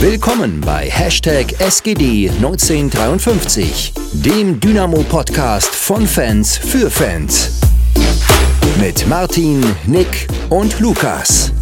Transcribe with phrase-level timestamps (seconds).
[0.00, 7.60] Willkommen bei Hashtag SGD1953, dem Dynamo-Podcast von Fans für Fans.
[8.80, 11.52] Mit Martin, Nick und Lukas.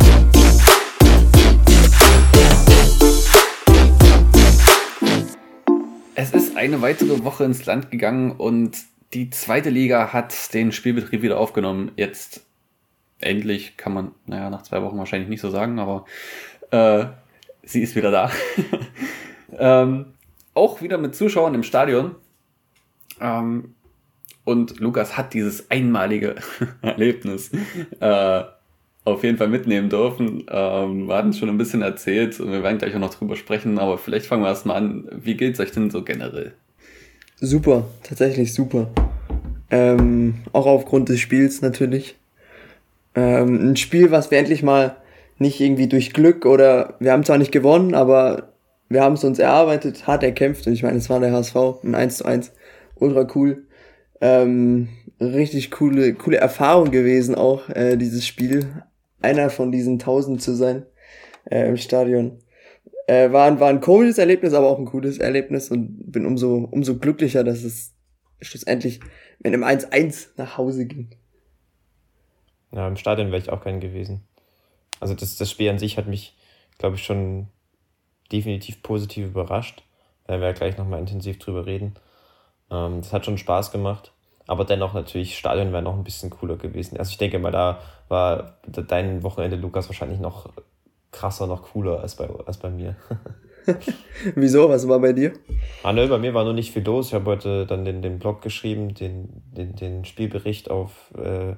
[6.15, 8.77] Es ist eine weitere Woche ins Land gegangen und
[9.15, 11.91] die zweite Liga hat den Spielbetrieb wieder aufgenommen.
[11.97, 12.45] Jetzt
[13.19, 16.05] endlich kann man, naja, nach zwei Wochen wahrscheinlich nicht so sagen, aber
[16.71, 17.07] äh,
[17.67, 18.31] sie ist wieder da.
[19.59, 20.07] ähm,
[20.55, 22.15] auch wieder mit Zuschauern im Stadion.
[23.21, 23.75] Ähm,
[24.45, 26.37] und Lukas hat dieses einmalige
[26.83, 27.51] Erlebnis
[28.01, 28.43] äh,
[29.05, 30.47] auf jeden Fall mitnehmen dürfen.
[30.49, 33.37] Ähm, wir hatten es schon ein bisschen erzählt und wir werden gleich auch noch drüber
[33.37, 35.09] sprechen, aber vielleicht fangen wir erstmal an.
[35.13, 36.55] Wie geht es euch denn so generell?
[37.41, 38.89] Super, tatsächlich super.
[39.71, 42.17] Ähm, auch aufgrund des Spiels natürlich.
[43.15, 44.97] Ähm, ein Spiel, was wir endlich mal
[45.39, 48.55] nicht irgendwie durch Glück oder wir haben zwar nicht gewonnen, aber
[48.89, 50.67] wir haben es uns erarbeitet, hart erkämpft.
[50.67, 52.53] Und ich meine, es war der HSV, ein 1 zu 1.
[52.95, 53.67] Ultra cool.
[54.21, 54.89] Ähm,
[55.21, 58.85] richtig coole, coole Erfahrung gewesen auch, äh, dieses Spiel.
[59.21, 60.87] Einer von diesen tausend zu sein
[61.51, 62.39] äh, im Stadion.
[63.07, 66.69] Äh, war, ein, war ein komisches Erlebnis, aber auch ein cooles Erlebnis und bin umso,
[66.71, 67.95] umso glücklicher, dass es
[68.41, 69.01] schlussendlich
[69.39, 71.11] mit einem 1-1 nach Hause ging.
[72.73, 74.23] Ja, im Stadion wäre ich auch kein gewesen.
[75.01, 76.37] Also das, das Spiel an sich hat mich,
[76.79, 77.49] glaube ich, schon
[78.33, 79.83] definitiv positiv überrascht.
[80.25, 81.95] Da werden wir ja gleich nochmal intensiv drüber reden.
[82.71, 84.13] Ähm, das hat schon Spaß gemacht.
[84.47, 86.99] Aber dennoch natürlich, Stadion wäre noch ein bisschen cooler gewesen.
[86.99, 90.51] Also ich denke mal, da war dein Wochenende, Lukas, wahrscheinlich noch
[91.11, 92.97] krasser, noch cooler als bei, als bei mir.
[94.35, 94.69] Wieso?
[94.69, 95.33] Was war bei dir?
[95.83, 97.09] Ah, nö, bei mir war nur nicht viel los.
[97.09, 101.55] Ich habe heute dann den, den Blog geschrieben, den, den, den Spielbericht auf äh,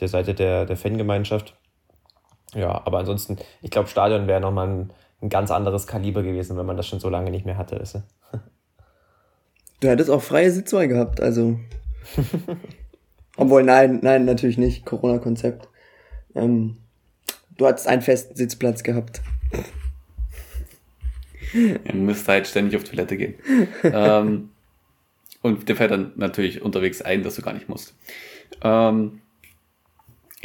[0.00, 1.54] der Seite der, der Fangemeinschaft.
[2.54, 6.66] Ja, aber ansonsten, ich glaube, Stadion wäre nochmal ein, ein ganz anderes Kaliber gewesen, wenn
[6.66, 7.78] man das schon so lange nicht mehr hatte.
[7.78, 8.02] Weißt du?
[9.80, 11.58] du hättest auch freie Sitzwahl gehabt, also.
[13.36, 14.84] Obwohl, nein, nein, natürlich nicht.
[14.84, 15.68] Corona-Konzept.
[16.34, 16.78] Ähm,
[17.56, 19.20] du hattest einen festen Sitzplatz gehabt.
[21.84, 23.34] Er müsste halt ständig auf Toilette gehen.
[23.84, 24.50] ähm,
[25.42, 27.94] und der fällt dann natürlich unterwegs ein, dass du gar nicht musst.
[28.62, 29.20] Ähm,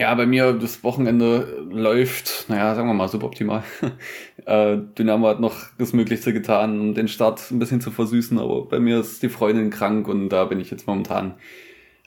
[0.04, 3.64] ja, bei mir das Wochenende läuft, naja, sagen wir mal, suboptimal.
[4.46, 8.66] äh, Dynamo hat noch das Möglichste getan, um den Start ein bisschen zu versüßen, aber
[8.66, 11.36] bei mir ist die Freundin krank und da bin ich jetzt momentan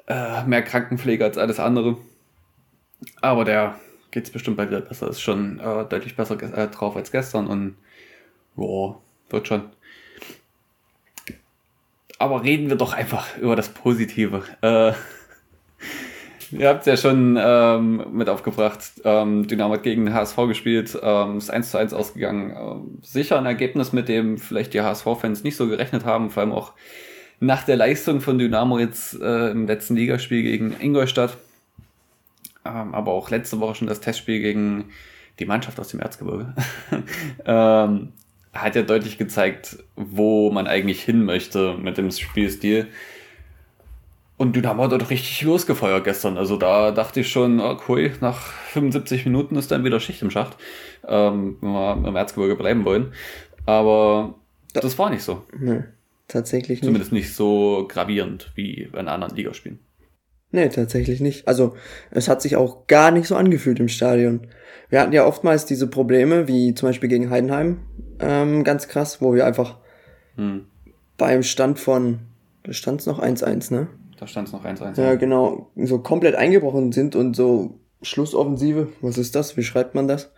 [0.09, 1.97] äh, mehr Krankenpflege als alles andere.
[3.23, 3.77] Aber der
[4.11, 7.77] geht's bestimmt bald wieder besser, ist schon äh, deutlich besser äh, drauf als gestern und
[8.57, 9.63] boah, wird schon.
[12.19, 14.43] Aber reden wir doch einfach über das Positive.
[14.61, 14.93] Äh,
[16.53, 18.81] Ihr habt ja schon ähm, mit aufgebracht.
[19.05, 22.55] Ähm, Dynamo hat gegen HSV gespielt, ähm, ist 1 zu 1 ausgegangen.
[22.57, 26.53] Ähm, sicher ein Ergebnis, mit dem vielleicht die HSV-Fans nicht so gerechnet haben, vor allem
[26.53, 26.73] auch
[27.41, 31.37] nach der Leistung von Dynamo jetzt äh, im letzten Ligaspiel gegen Ingolstadt.
[32.65, 34.87] Ähm, aber auch letzte Woche schon das Testspiel gegen
[35.39, 36.55] die Mannschaft aus dem Erzgebirge.
[37.45, 38.13] ähm,
[38.53, 42.89] hat ja deutlich gezeigt, wo man eigentlich hin möchte mit dem Spielstil.
[44.39, 46.37] Und Dynamo hat dort richtig losgefeuert gestern.
[46.37, 48.39] Also da dachte ich schon, okay, nach
[48.73, 50.57] 75 Minuten ist dann wieder Schicht im Schacht,
[51.09, 53.13] ähm, wenn wir im Erzgebirge bleiben wollen.
[53.65, 54.35] Aber
[54.75, 55.43] das, das war nicht so.
[55.59, 55.85] Nee,
[56.29, 56.85] tatsächlich nicht.
[56.85, 59.79] Zumindest nicht so gravierend wie in anderen Ligaspielen.
[60.53, 61.49] Nee, tatsächlich nicht.
[61.49, 61.75] Also
[62.11, 64.47] es hat sich auch gar nicht so angefühlt im Stadion.
[64.89, 67.81] Wir hatten ja oftmals diese Probleme, wie zum Beispiel gegen Heidenheim,
[68.21, 69.79] ähm, ganz krass, wo wir einfach
[70.37, 70.67] hm.
[71.17, 72.21] beim Stand von,
[72.63, 73.89] da stand es noch 1-1, ne?
[74.17, 75.01] Da stand es noch 1-1.
[75.01, 75.71] Ja, genau.
[75.77, 79.57] So komplett eingebrochen sind und so Schlussoffensive, was ist das?
[79.57, 80.33] Wie schreibt man das?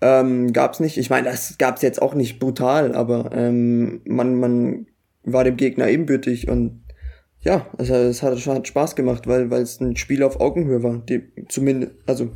[0.00, 0.98] Ähm, gab's nicht.
[0.98, 4.86] Ich meine, das gab's jetzt auch nicht brutal, aber ähm, man, man
[5.24, 6.84] war dem Gegner ebenbürtig und
[7.40, 10.98] ja, also es hat, hat Spaß gemacht, weil weil es ein Spiel auf Augenhöhe war,
[10.98, 12.30] die zumindest also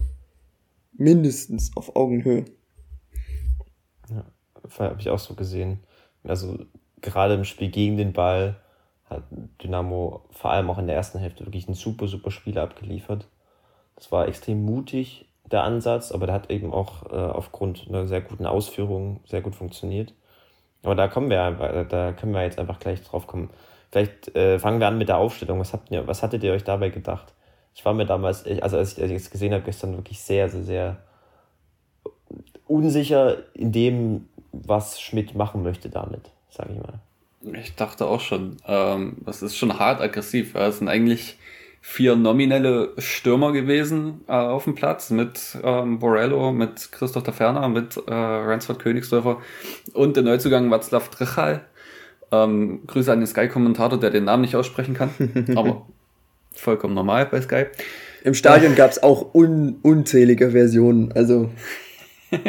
[0.93, 2.45] mindestens auf Augenhöhe.
[4.09, 4.25] Ja,
[4.79, 5.81] habe ich auch so gesehen.
[6.23, 6.65] Also
[7.01, 8.61] gerade im Spiel gegen den Ball
[9.11, 9.25] hat
[9.63, 13.27] Dynamo vor allem auch in der ersten Hälfte wirklich ein super, super Spiel abgeliefert.
[13.97, 18.21] Das war extrem mutig, der Ansatz, aber der hat eben auch äh, aufgrund einer sehr
[18.21, 20.15] guten Ausführung sehr gut funktioniert.
[20.83, 23.51] Aber da kommen wir, da können wir jetzt einfach gleich drauf kommen.
[23.91, 25.59] Vielleicht äh, fangen wir an mit der Aufstellung.
[25.59, 27.35] Was habt ihr, was hattet ihr euch dabei gedacht?
[27.75, 30.97] Ich war mir damals, also als ich es gesehen habe, gestern wirklich sehr, sehr, sehr
[32.67, 37.01] unsicher in dem, was Schmidt machen möchte damit, sage ich mal.
[37.43, 40.55] Ich dachte auch schon, ähm, das ist schon hart aggressiv.
[40.55, 41.39] Es sind eigentlich
[41.81, 47.97] vier nominelle Stürmer gewesen äh, auf dem Platz mit ähm, Borello, mit Christoph Taferner, mit
[47.97, 49.39] äh, Ransford Königsdörfer
[49.95, 51.65] und der Neuzugang Václav Trichal.
[52.33, 55.11] Ähm, Grüße an den Sky-Kommentator, der den Namen nicht aussprechen kann,
[55.57, 55.87] aber
[56.55, 57.65] vollkommen normal bei Sky.
[58.23, 61.51] Im Stadion gab es auch un unzählige Versionen, also.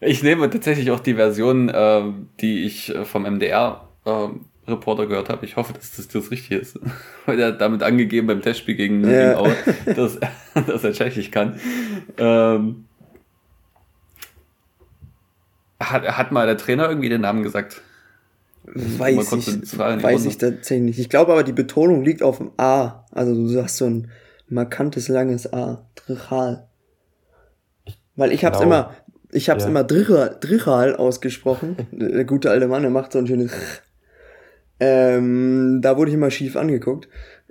[0.00, 2.02] ich nehme tatsächlich auch die Version, äh,
[2.40, 4.28] die ich äh, vom MDR äh,
[4.68, 5.44] Reporter gehört habe.
[5.44, 6.78] Ich hoffe, dass das das Richtige ist.
[7.26, 9.38] Weil er damit angegeben beim Testspiel gegen ja.
[9.38, 9.50] auch,
[9.86, 10.18] dass,
[10.66, 11.58] dass er Tschechisch kann.
[12.16, 12.84] Ähm,
[15.80, 17.82] hat, hat mal der Trainer irgendwie den Namen gesagt?
[18.64, 20.98] Weiß ich, weiß ich tatsächlich nicht.
[20.98, 23.04] Ich glaube aber, die Betonung liegt auf dem A.
[23.12, 24.10] Also du sagst so ein
[24.48, 25.86] markantes, langes A.
[25.94, 26.68] Drichal.
[28.16, 28.70] Weil ich hab's genau.
[28.70, 28.94] immer,
[29.30, 29.70] ich hab's ja.
[29.70, 31.76] immer Drichal, Drichal ausgesprochen.
[31.92, 33.52] der gute alte Mann, der macht so ein schönes
[34.80, 37.08] ähm, da wurde ich immer schief angeguckt.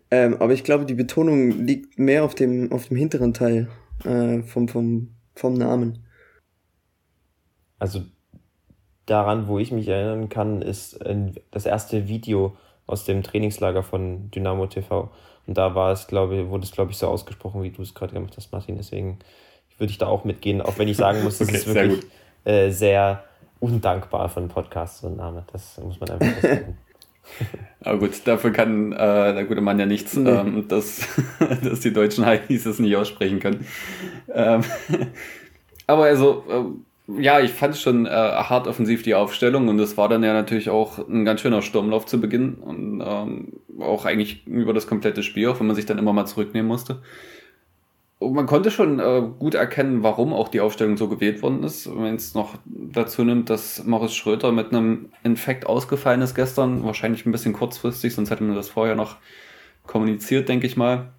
[0.10, 3.68] Ähm, aber ich glaube, die Betonung liegt mehr auf dem, auf dem hinteren Teil
[4.06, 6.06] äh, vom, vom, vom Namen.
[7.80, 8.04] Also
[9.06, 11.00] daran, wo ich mich erinnern kann, ist
[11.52, 12.56] das erste Video
[12.88, 15.12] aus dem Trainingslager von Dynamo TV.
[15.46, 18.14] Und da war es, glaube wurde es, glaube ich, so ausgesprochen, wie du es gerade
[18.14, 18.78] gemacht hast, Martin.
[18.78, 19.20] Deswegen
[19.78, 22.06] würde ich da auch mitgehen, auch wenn ich sagen muss, das okay, ist wirklich
[22.46, 23.24] sehr, äh, sehr
[23.60, 25.44] undankbar von Podcast, so ein Name.
[25.52, 26.78] Das muss man einfach sagen.
[27.82, 30.30] Aber gut, dafür kann äh, der gute Mann ja nichts, nee.
[30.30, 31.08] ähm, dass,
[31.64, 33.66] dass die deutschen Heinis es nicht aussprechen können.
[34.34, 34.62] Ähm,
[35.86, 40.10] aber also, äh, ja, ich fand schon äh, hart offensiv die Aufstellung und es war
[40.10, 44.74] dann ja natürlich auch ein ganz schöner Sturmlauf zu Beginn und ähm, auch eigentlich über
[44.74, 47.02] das komplette Spiel, auch wenn man sich dann immer mal zurücknehmen musste.
[48.20, 51.88] Und man konnte schon äh, gut erkennen, warum auch die Aufstellung so gewählt worden ist.
[51.88, 57.26] Wenn es noch dazu nimmt, dass Morris Schröter mit einem Infekt ausgefallen ist gestern, wahrscheinlich
[57.26, 59.18] ein bisschen kurzfristig, sonst hätte man das vorher noch
[59.86, 61.10] kommuniziert, denke ich mal.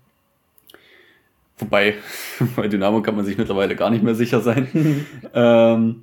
[1.59, 1.95] Wobei,
[2.57, 5.07] bei Dynamo kann man sich mittlerweile gar nicht mehr sicher sein.
[5.35, 6.03] ähm,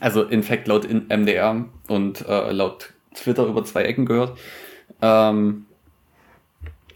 [0.00, 4.38] also Infekt laut MDR und äh, laut Twitter über zwei Ecken gehört.
[5.02, 5.66] Ähm,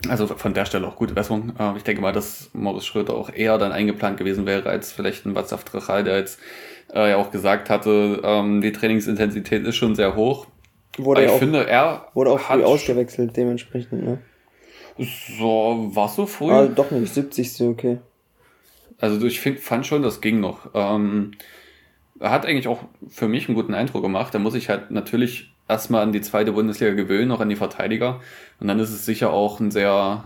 [0.09, 1.53] also von der Stelle auch gute Besserung.
[1.59, 5.27] Ähm, ich denke mal, dass Morris Schröter auch eher dann eingeplant gewesen wäre als vielleicht
[5.27, 6.39] ein Václav Drachal, der jetzt
[6.95, 10.47] äh, ja auch gesagt hatte, ähm, die Trainingsintensität ist schon sehr hoch.
[10.97, 14.19] Wurde ich auch, finde, er wurde auch früh ausgewechselt dementsprechend, ne?
[15.39, 16.51] So, war so früh?
[16.51, 17.63] Ah, doch nicht, 70.
[17.63, 17.99] okay.
[18.99, 20.71] Also ich find, fand schon, das ging noch.
[20.75, 21.33] Ähm,
[22.19, 24.35] er hat eigentlich auch für mich einen guten Eindruck gemacht.
[24.35, 28.21] Da muss ich halt natürlich erstmal an die zweite Bundesliga gewöhnen, auch an die Verteidiger.
[28.59, 30.25] Und dann ist es sicher auch ein sehr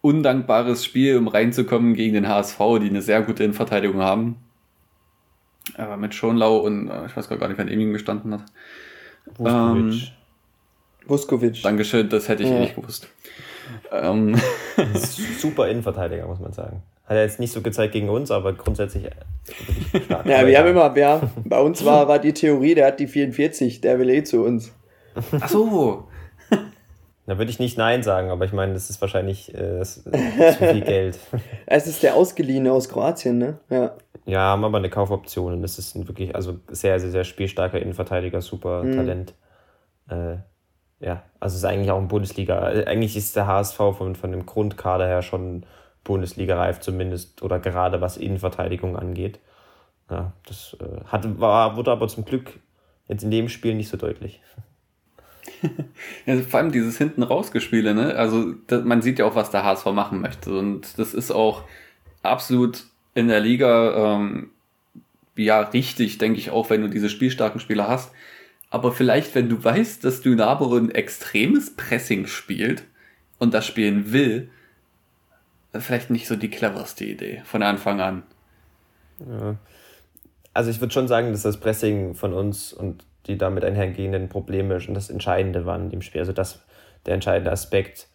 [0.00, 4.36] undankbares Spiel, um reinzukommen gegen den HSV, die eine sehr gute Innenverteidigung haben.
[5.76, 8.44] Aber mit Schonlau und äh, ich weiß gar nicht, wer neben ihm gestanden hat.
[9.36, 9.92] Vuskovic.
[9.92, 10.00] Ähm,
[11.06, 11.62] Vuskovic.
[11.62, 12.56] Dankeschön, das hätte ich ja.
[12.56, 13.08] eh nicht gewusst.
[13.92, 14.36] Ähm.
[15.38, 16.82] Super Innenverteidiger, muss man sagen.
[17.10, 20.24] Hat er jetzt nicht so gezeigt gegen uns, aber grundsätzlich wirklich stark.
[20.26, 23.80] ja, wir haben immer, ja, bei uns war, war die Theorie, der hat die 44,
[23.80, 24.72] der will eh zu uns.
[25.40, 26.08] Ach so.
[27.26, 30.10] Da würde ich nicht Nein sagen, aber ich meine, das ist wahrscheinlich äh, das, zu
[30.10, 31.18] viel Geld.
[31.66, 33.58] Es ist der Ausgeliehene aus Kroatien, ne?
[33.68, 33.92] Ja.
[34.24, 37.80] Ja, haben aber eine Kaufoption und das ist ein wirklich, also sehr, sehr, sehr spielstarker
[37.80, 38.96] Innenverteidiger, super mhm.
[38.96, 39.34] Talent.
[40.08, 40.36] Äh,
[41.00, 42.60] ja, also ist eigentlich auch ein Bundesliga.
[42.62, 45.66] Eigentlich ist der HSV von, von dem Grundkader her schon
[46.04, 49.38] Bundesliga reif zumindest oder gerade was Innenverteidigung angeht.
[50.10, 52.58] Ja, das äh, hat, war, wurde aber zum Glück
[53.08, 54.40] jetzt in dem Spiel nicht so deutlich.
[56.26, 58.14] Ja, vor allem dieses hinten rausgespiele, ne?
[58.14, 60.56] Also das, man sieht ja auch, was der HSV machen möchte.
[60.56, 61.64] Und das ist auch
[62.22, 64.50] absolut in der Liga ähm,
[65.36, 68.12] ja richtig, denke ich auch, wenn du diese spielstarken Spieler hast.
[68.70, 72.84] Aber vielleicht, wenn du weißt, dass Dynamo ein extremes Pressing spielt
[73.38, 74.50] und das spielen will,
[75.74, 78.22] vielleicht nicht so die cleverste Idee von Anfang an.
[79.20, 79.56] Ja.
[80.52, 84.80] Also ich würde schon sagen, dass das Pressing von uns und die damit einhergehenden Probleme
[84.80, 86.20] schon das Entscheidende waren dem Spiel.
[86.20, 86.64] Also das
[87.06, 88.08] der entscheidende Aspekt,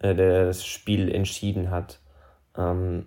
[0.00, 1.98] äh, der das Spiel entschieden hat.
[2.56, 3.06] Ähm,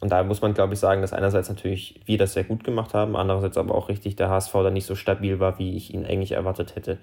[0.00, 2.92] und da muss man, glaube ich, sagen, dass einerseits natürlich wir das sehr gut gemacht
[2.92, 6.04] haben, andererseits aber auch richtig der HSV da nicht so stabil war, wie ich ihn
[6.04, 6.98] eigentlich erwartet hätte.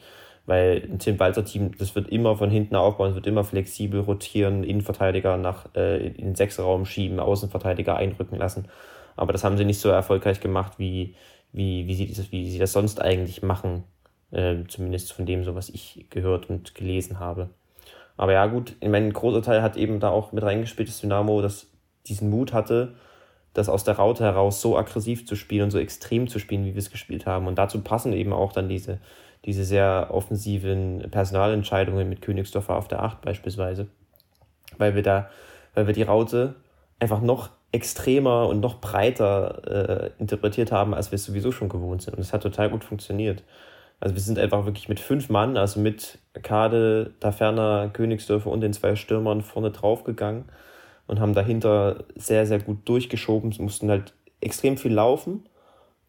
[0.45, 4.01] Weil ein Tim Walter Team, das wird immer von hinten aufbauen, es wird immer flexibel
[4.01, 8.67] rotieren, Innenverteidiger nach äh, in den Sechsraum schieben, Außenverteidiger einrücken lassen.
[9.15, 11.15] Aber das haben sie nicht so erfolgreich gemacht, wie,
[11.53, 13.83] wie, wie, sie, das, wie sie das sonst eigentlich machen.
[14.31, 17.51] Äh, zumindest von dem, so was ich gehört und gelesen habe.
[18.17, 21.41] Aber ja, gut, in meinem großer Teil hat eben da auch mit reingespielt, dass Dynamo
[21.41, 21.67] das,
[22.07, 22.95] diesen Mut hatte,
[23.53, 26.73] das aus der Raute heraus so aggressiv zu spielen und so extrem zu spielen, wie
[26.73, 27.45] wir es gespielt haben.
[27.45, 28.99] Und dazu passen eben auch dann diese
[29.45, 33.87] diese sehr offensiven Personalentscheidungen mit Königsdorfer auf der 8 beispielsweise.
[34.77, 35.29] weil wir da,
[35.75, 36.55] weil wir die Raute
[36.99, 42.01] einfach noch extremer und noch breiter äh, interpretiert haben, als wir es sowieso schon gewohnt
[42.01, 42.15] sind.
[42.15, 43.43] Und es hat total gut funktioniert.
[43.99, 48.73] Also wir sind einfach wirklich mit fünf Mann, also mit Kade, Taferner, Königsdörfer und den
[48.73, 50.45] zwei Stürmern vorne draufgegangen
[51.07, 53.51] und haben dahinter sehr, sehr gut durchgeschoben.
[53.51, 55.47] Sie mussten halt extrem viel laufen,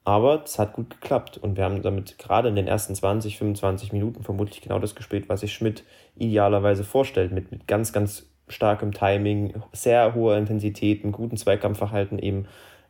[0.04, 1.38] aber es hat gut geklappt.
[1.38, 5.28] Und wir haben damit gerade in den ersten 20, 25 Minuten vermutlich genau das gespielt,
[5.28, 5.84] was sich Schmidt
[6.16, 12.46] idealerweise vorstellt, mit, mit ganz, ganz starkem Timing, sehr hoher Intensität, einem guten Zweikampfverhalten, eben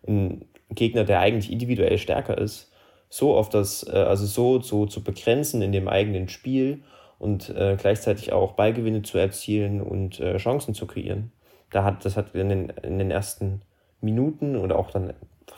[0.07, 2.73] ein Gegner, der eigentlich individuell stärker ist,
[3.09, 6.83] so auf das, äh, also so, so zu begrenzen in dem eigenen Spiel
[7.19, 11.31] und äh, gleichzeitig auch Ballgewinne zu erzielen und äh, Chancen zu kreieren.
[11.71, 13.63] Da hat, das hat in den, in den ersten
[14.01, 15.15] Minuten oder auch dann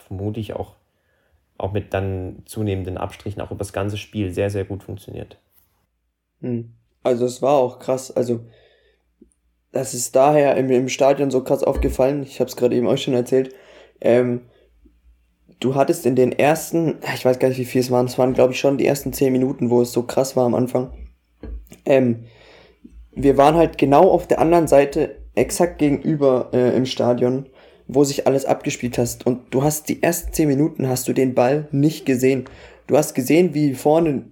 [0.07, 0.75] vermutlich auch,
[1.57, 5.39] auch mit dann zunehmenden Abstrichen auch über das ganze Spiel sehr, sehr gut funktioniert.
[6.41, 6.73] Hm.
[7.03, 8.11] Also es war auch krass.
[8.11, 8.41] Also
[9.71, 12.23] das ist daher im, im Stadion so krass aufgefallen.
[12.23, 13.53] Ich habe es gerade eben euch schon erzählt.
[14.01, 14.41] Ähm,
[15.59, 18.33] du hattest in den ersten, ich weiß gar nicht, wie viel es waren, es waren,
[18.33, 20.91] glaube ich, schon die ersten zehn Minuten, wo es so krass war am Anfang.
[21.85, 22.25] Ähm,
[23.11, 27.47] wir waren halt genau auf der anderen Seite, exakt gegenüber äh, im Stadion,
[27.87, 29.25] wo sich alles abgespielt hast.
[29.25, 32.45] Und du hast die ersten zehn Minuten hast du den Ball nicht gesehen.
[32.87, 34.25] Du hast gesehen, wie vorne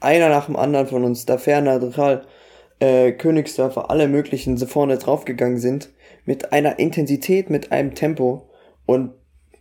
[0.00, 2.26] einer nach dem anderen von uns, da ferner, Dral,
[2.80, 5.90] äh, Königsdörfer, alle möglichen so vorne draufgegangen sind,
[6.24, 8.48] mit einer Intensität, mit einem Tempo
[8.86, 9.12] und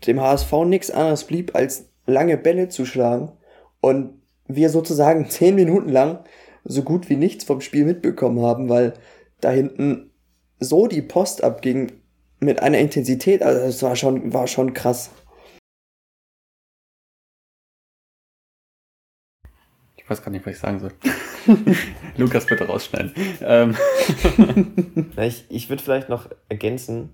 [0.07, 3.33] dem HSV nichts anderes blieb, als lange Bälle zu schlagen
[3.81, 4.13] und
[4.47, 6.19] wir sozusagen zehn Minuten lang
[6.63, 8.93] so gut wie nichts vom Spiel mitbekommen haben, weil
[9.41, 10.11] da hinten
[10.59, 11.91] so die Post abging
[12.39, 15.11] mit einer Intensität, also es war schon, war schon krass.
[19.97, 20.91] Ich weiß gar nicht, was ich sagen soll.
[22.17, 23.13] Lukas bitte rausschneiden.
[23.41, 23.75] Ähm.
[25.17, 27.09] ich ich würde vielleicht noch ergänzen,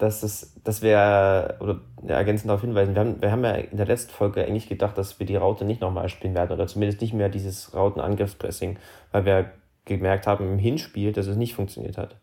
[0.00, 3.76] dass, es, dass wir, oder ja, ergänzend darauf hinweisen, wir haben, wir haben ja in
[3.76, 7.00] der letzten Folge eigentlich gedacht, dass wir die Raute nicht nochmal spielen werden oder zumindest
[7.00, 8.78] nicht mehr dieses Rautenangriffspressing,
[9.12, 9.50] weil wir
[9.84, 12.16] gemerkt haben im Hinspiel, dass es nicht funktioniert hat.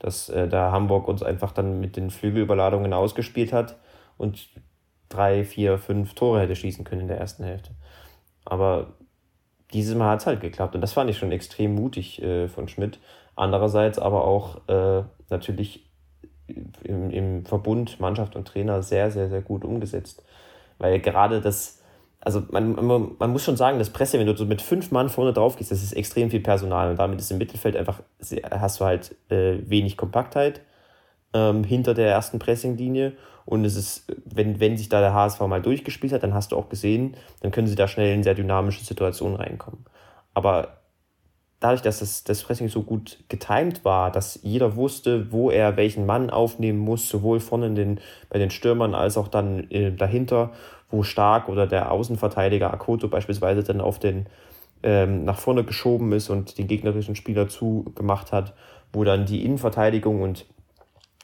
[0.00, 3.76] Dass äh, da Hamburg uns einfach dann mit den Flügelüberladungen ausgespielt hat
[4.18, 4.48] und
[5.08, 7.70] drei, vier, fünf Tore hätte schießen können in der ersten Hälfte.
[8.44, 8.94] Aber
[9.72, 12.68] dieses Mal hat es halt geklappt und das fand ich schon extrem mutig äh, von
[12.68, 12.98] Schmidt.
[13.36, 15.90] Andererseits aber auch äh, natürlich
[16.82, 20.24] im, im Verbund Mannschaft und Trainer sehr, sehr, sehr gut umgesetzt.
[20.78, 21.79] Weil gerade das,
[22.20, 25.08] also man, man, man muss schon sagen, das Presse, wenn du so mit fünf Mann
[25.08, 28.02] vorne drauf gehst, das ist extrem viel Personal und damit ist im Mittelfeld einfach,
[28.50, 30.60] hast du halt äh, wenig Kompaktheit
[31.32, 33.14] ähm, hinter der ersten Pressinglinie
[33.46, 36.56] und es ist, wenn, wenn sich da der HSV mal durchgespielt hat, dann hast du
[36.56, 39.86] auch gesehen, dann können sie da schnell in sehr dynamische Situationen reinkommen.
[40.34, 40.80] Aber
[41.58, 46.06] dadurch, dass das, das Pressing so gut getimt war, dass jeder wusste, wo er welchen
[46.06, 50.52] Mann aufnehmen muss, sowohl vorne den, bei den Stürmern als auch dann äh, dahinter,
[50.90, 54.26] wo Stark oder der Außenverteidiger Akoto beispielsweise dann auf den
[54.82, 58.54] ähm, nach vorne geschoben ist und den gegnerischen Spieler zugemacht hat,
[58.92, 60.46] wo dann die Innenverteidigung und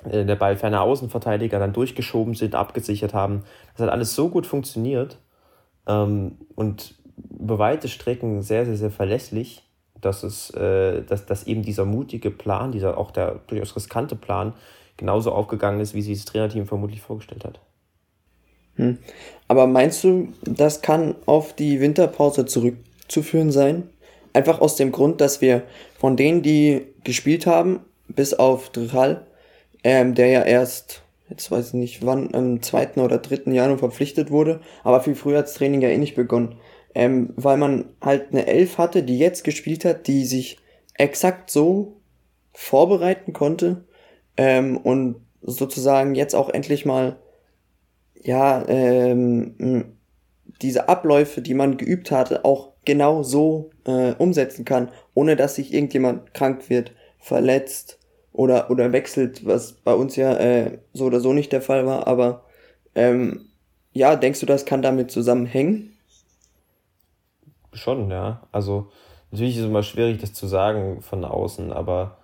[0.05, 3.45] äh, der ballferne Außenverteidiger dann durchgeschoben sind, abgesichert haben.
[3.75, 5.19] Das hat alles so gut funktioniert
[5.87, 6.95] ähm, und
[7.39, 9.63] über weite Strecken sehr, sehr, sehr verlässlich,
[10.01, 14.53] dass es, äh, dass, dass eben dieser mutige Plan, dieser auch der durchaus riskante Plan,
[14.99, 17.61] genauso aufgegangen ist, wie sich das Trainerteam vermutlich vorgestellt hat.
[18.77, 18.99] Hm.
[19.49, 23.89] Aber meinst du, das kann auf die Winterpause zurückzuführen sein?
[24.33, 25.63] Einfach aus dem Grund, dass wir
[25.99, 29.27] von denen, die gespielt haben, bis auf Drichal,
[29.83, 32.95] ähm, der ja erst, jetzt weiß ich nicht wann, am 2.
[32.97, 33.53] oder 3.
[33.53, 36.57] Januar verpflichtet wurde, aber viel früher hat das Training ja eh nicht begonnen
[36.97, 40.57] ähm, weil man halt eine Elf hatte, die jetzt gespielt hat, die sich
[40.95, 42.01] exakt so
[42.55, 43.85] vorbereiten konnte
[44.39, 47.19] ähm, und sozusagen jetzt auch endlich mal
[48.27, 49.97] ja ähm,
[50.63, 55.73] diese Abläufe, die man geübt hatte, auch genau so äh, umsetzen kann, ohne dass sich
[55.73, 57.99] irgendjemand krank wird, verletzt
[58.33, 62.07] oder oder wechselt, was bei uns ja äh, so oder so nicht der Fall war.
[62.07, 62.45] Aber
[62.95, 63.49] ähm,
[63.93, 65.97] ja, denkst du, das kann damit zusammenhängen?
[67.73, 68.47] Schon, ja.
[68.53, 68.91] Also
[69.31, 72.19] natürlich ist es immer schwierig, das zu sagen von außen, aber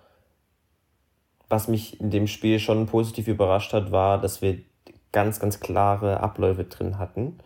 [1.49, 4.59] was mich in dem Spiel schon positiv überrascht hat, war, dass wir
[5.13, 7.37] ganz, ganz klare Abläufe drin hatten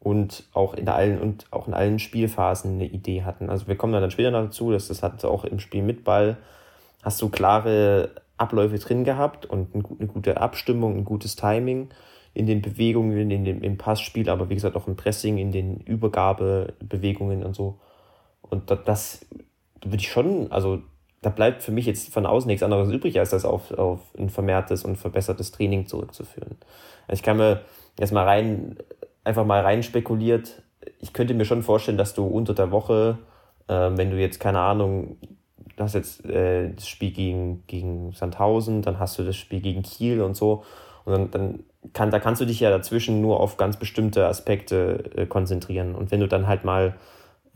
[0.00, 3.48] und auch in allen und auch in allen Spielphasen eine Idee hatten.
[3.48, 6.38] Also wir kommen dann später dazu, dass das hat auch im Spiel mit Ball
[7.02, 11.90] hast du klare Abläufe drin gehabt und eine gute Abstimmung, ein gutes Timing
[12.34, 15.78] in den Bewegungen, in dem, im Passspiel, aber wie gesagt auch im Pressing, in den
[15.80, 17.78] Übergabebewegungen und so.
[18.40, 19.26] Und das, das
[19.84, 20.82] würde ich schon, also
[21.20, 24.28] da bleibt für mich jetzt von außen nichts anderes übrig, als das auf, auf ein
[24.28, 26.56] vermehrtes und verbessertes Training zurückzuführen.
[27.08, 27.62] Ich kann mir
[27.98, 28.76] jetzt mal rein,
[29.24, 30.62] einfach mal rein spekuliert,
[30.98, 33.18] ich könnte mir schon vorstellen, dass du unter der Woche,
[33.68, 35.16] äh, wenn du jetzt, keine Ahnung,
[35.76, 39.82] du hast jetzt äh, das Spiel gegen, gegen Sandhausen, dann hast du das Spiel gegen
[39.82, 40.64] Kiel und so,
[41.04, 45.10] und dann, dann kann, da kannst du dich ja dazwischen nur auf ganz bestimmte Aspekte
[45.16, 45.96] äh, konzentrieren.
[45.96, 46.94] Und wenn du dann halt mal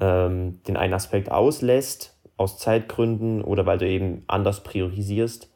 [0.00, 5.48] ähm, den einen Aspekt auslässt, aus Zeitgründen oder weil du eben anders priorisierst,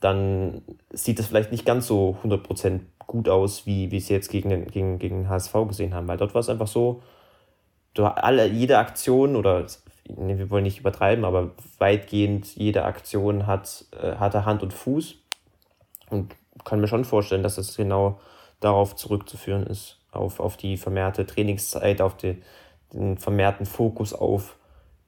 [0.00, 4.50] dann sieht das vielleicht nicht ganz so 100% gut aus, wie wir es jetzt gegen
[4.50, 6.06] den, gegen, gegen HSV gesehen haben.
[6.06, 7.02] Weil dort war es einfach so,
[7.94, 9.66] du alle, jede Aktion oder
[10.06, 15.16] nee, wir wollen nicht übertreiben, aber weitgehend jede Aktion hat, äh, hatte Hand und Fuß.
[16.10, 18.20] Und kann mir schon vorstellen, dass es genau
[18.60, 22.38] darauf zurückzuführen ist, auf, auf die vermehrte Trainingszeit, auf die,
[22.92, 24.56] den vermehrten Fokus auf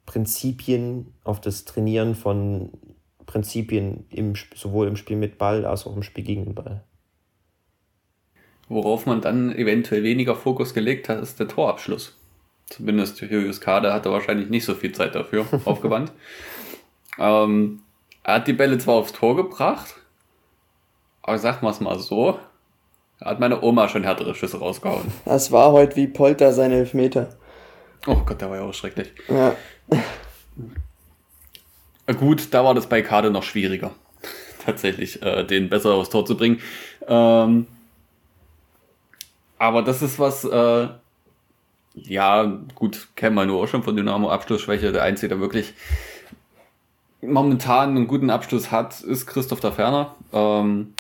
[0.07, 2.71] Prinzipien, auf das Trainieren von
[3.26, 6.83] Prinzipien im, sowohl im Spiel mit Ball als auch im Spiel gegen den Ball.
[8.71, 12.17] Worauf man dann eventuell weniger Fokus gelegt hat, ist der Torabschluss.
[12.67, 16.12] Zumindest Julius Kade hatte wahrscheinlich nicht so viel Zeit dafür aufgewandt.
[17.19, 17.83] Ähm,
[18.23, 19.97] er hat die Bälle zwar aufs Tor gebracht,
[21.21, 22.39] aber sag mal es mal so,
[23.21, 25.11] hat meine Oma schon härtere Schüsse rausgehauen.
[25.25, 27.31] Das war heute wie Polter seine Elfmeter.
[28.07, 29.12] Oh Gott, der war ja auch schrecklich.
[29.29, 29.57] Ja.
[32.15, 33.91] Gut, da war das bei Kade noch schwieriger.
[34.65, 36.61] Tatsächlich, äh, den besser aufs Tor zu bringen.
[37.09, 37.67] Ähm,
[39.61, 40.88] aber das ist was, äh,
[41.95, 44.90] ja, gut, kennen wir nur auch schon von Dynamo Abschlussschwäche.
[44.90, 45.75] Der Einzige, der wirklich
[47.21, 50.14] momentan einen guten Abschluss hat, ist Christoph der Ferner.
[50.33, 50.95] Ähm,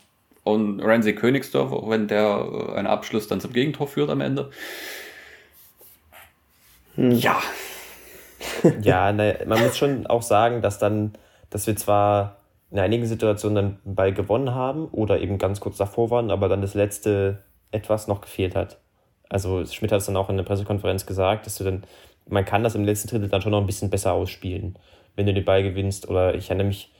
[0.44, 4.50] und Ramsey Königsdorf, auch wenn der äh, einen Abschluss dann zum Gegentor führt am Ende.
[6.96, 7.12] Hm.
[7.12, 7.40] Ja.
[8.82, 11.14] ja, ne, man muss schon auch sagen, dass dann,
[11.48, 12.36] dass wir zwar
[12.70, 16.50] in einigen Situationen dann einen Ball gewonnen haben oder eben ganz kurz davor waren, aber
[16.50, 18.78] dann das letzte etwas noch gefehlt hat.
[19.28, 21.84] Also Schmidt hat es dann auch in der Pressekonferenz gesagt, dass du dann,
[22.28, 24.76] man kann das im letzten Drittel dann schon noch ein bisschen besser ausspielen,
[25.16, 26.08] wenn du den Ball gewinnst.
[26.08, 26.90] Oder ich erinnere mich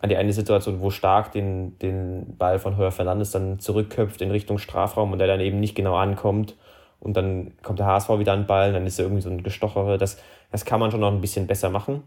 [0.00, 4.30] an die eine Situation, wo Stark den, den Ball von Heuer Fernandes dann zurückköpft in
[4.30, 6.56] Richtung Strafraum und der dann eben nicht genau ankommt.
[7.00, 9.42] Und dann kommt der HSV wieder an den Ball, dann ist er irgendwie so ein
[9.42, 9.98] Gestochere.
[9.98, 12.02] Das, das kann man schon noch ein bisschen besser machen.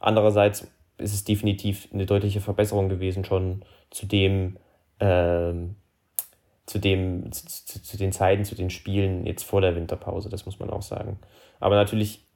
[0.00, 0.66] Andererseits
[0.98, 4.56] ist es definitiv eine deutliche Verbesserung gewesen, schon zu dem,
[5.00, 5.76] ähm,
[6.66, 10.58] zu, dem zu, zu, den Zeiten, zu den Spielen jetzt vor der Winterpause, das muss
[10.58, 11.18] man auch sagen.
[11.60, 12.26] Aber natürlich,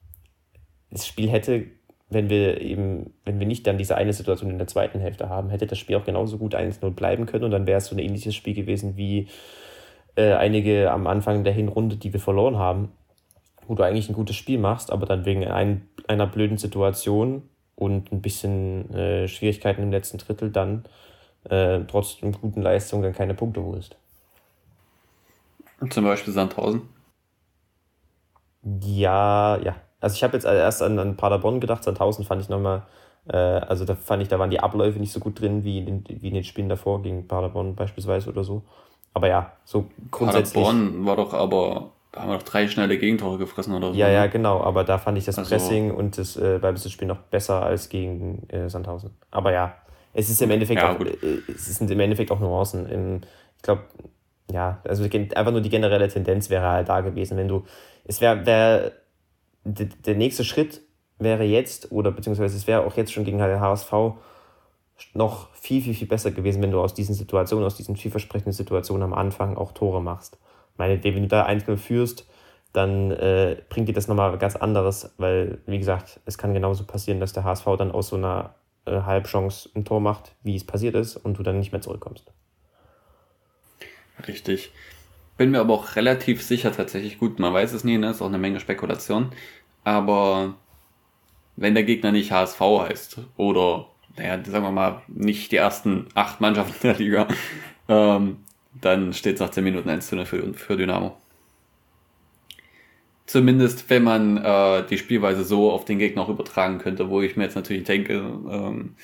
[0.91, 1.65] das Spiel hätte
[2.09, 5.49] wenn wir eben, wenn wir nicht dann diese eine Situation in der zweiten Hälfte haben,
[5.49, 7.99] hätte das Spiel auch genauso gut 1-0 bleiben können und dann wäre es so ein
[7.99, 9.27] ähnliches Spiel gewesen wie
[10.15, 12.91] äh, einige am Anfang der Hinrunde, die wir verloren haben,
[13.67, 17.43] wo du eigentlich ein gutes Spiel machst, aber dann wegen ein, einer blöden Situation
[17.75, 20.85] und ein bisschen äh, Schwierigkeiten im letzten Drittel dann
[21.47, 23.97] äh, trotz guten Leistung dann keine Punkte holst.
[25.89, 26.81] Zum Beispiel Sandhausen?
[28.81, 32.83] Ja, ja, also ich habe jetzt erst an, an Paderborn gedacht, Sandhausen fand ich nochmal,
[33.27, 36.03] äh, also da fand ich, da waren die Abläufe nicht so gut drin wie in,
[36.03, 38.63] den, wie in den Spielen davor, gegen Paderborn beispielsweise oder so.
[39.13, 40.63] Aber ja, so grundsätzlich.
[40.63, 43.97] Paderborn war doch aber, da haben wir doch drei schnelle Gegentore gefressen oder so.
[43.97, 44.29] Ja, ja, ne?
[44.29, 47.89] genau, aber da fand ich das also, Pressing und das äh, Ballbesitzspiel noch besser als
[47.89, 49.11] gegen äh, Sandhausen.
[49.31, 49.73] Aber ja,
[50.13, 51.15] es ist im Endeffekt ja, auch, äh,
[51.47, 52.89] es sind im Endeffekt auch Nuancen.
[52.89, 53.21] Im,
[53.57, 53.83] ich glaube,
[54.51, 57.63] ja, also einfach nur die generelle Tendenz wäre halt da gewesen, wenn du,
[58.05, 58.91] es wäre wär
[59.63, 60.81] der nächste Schritt
[61.19, 63.91] wäre jetzt, oder beziehungsweise es wäre auch jetzt schon gegen den HSV
[65.13, 69.03] noch viel, viel, viel besser gewesen, wenn du aus diesen Situationen, aus diesen vielversprechenden Situationen
[69.03, 70.37] am Anfang auch Tore machst.
[70.73, 72.27] Ich meine, wenn du da 1-0 führst,
[72.73, 77.19] dann äh, bringt dir das nochmal ganz anderes, weil, wie gesagt, es kann genauso passieren,
[77.19, 80.95] dass der HSV dann aus so einer äh, Halbchance ein Tor macht, wie es passiert
[80.95, 82.31] ist, und du dann nicht mehr zurückkommst.
[84.27, 84.71] Richtig.
[85.37, 88.09] Bin mir aber auch relativ sicher tatsächlich, gut, man weiß es nie, ne?
[88.09, 89.31] ist auch eine Menge Spekulation,
[89.85, 90.55] aber
[91.55, 96.41] wenn der Gegner nicht HSV heißt oder, naja, sagen wir mal, nicht die ersten acht
[96.41, 97.27] Mannschaften der Liga,
[97.87, 98.37] ähm,
[98.81, 101.17] dann steht es nach 10 Minuten 1 zu 0 für, für Dynamo.
[103.25, 107.35] Zumindest, wenn man äh, die Spielweise so auf den Gegner auch übertragen könnte, wo ich
[107.37, 108.95] mir jetzt natürlich denke, ähm,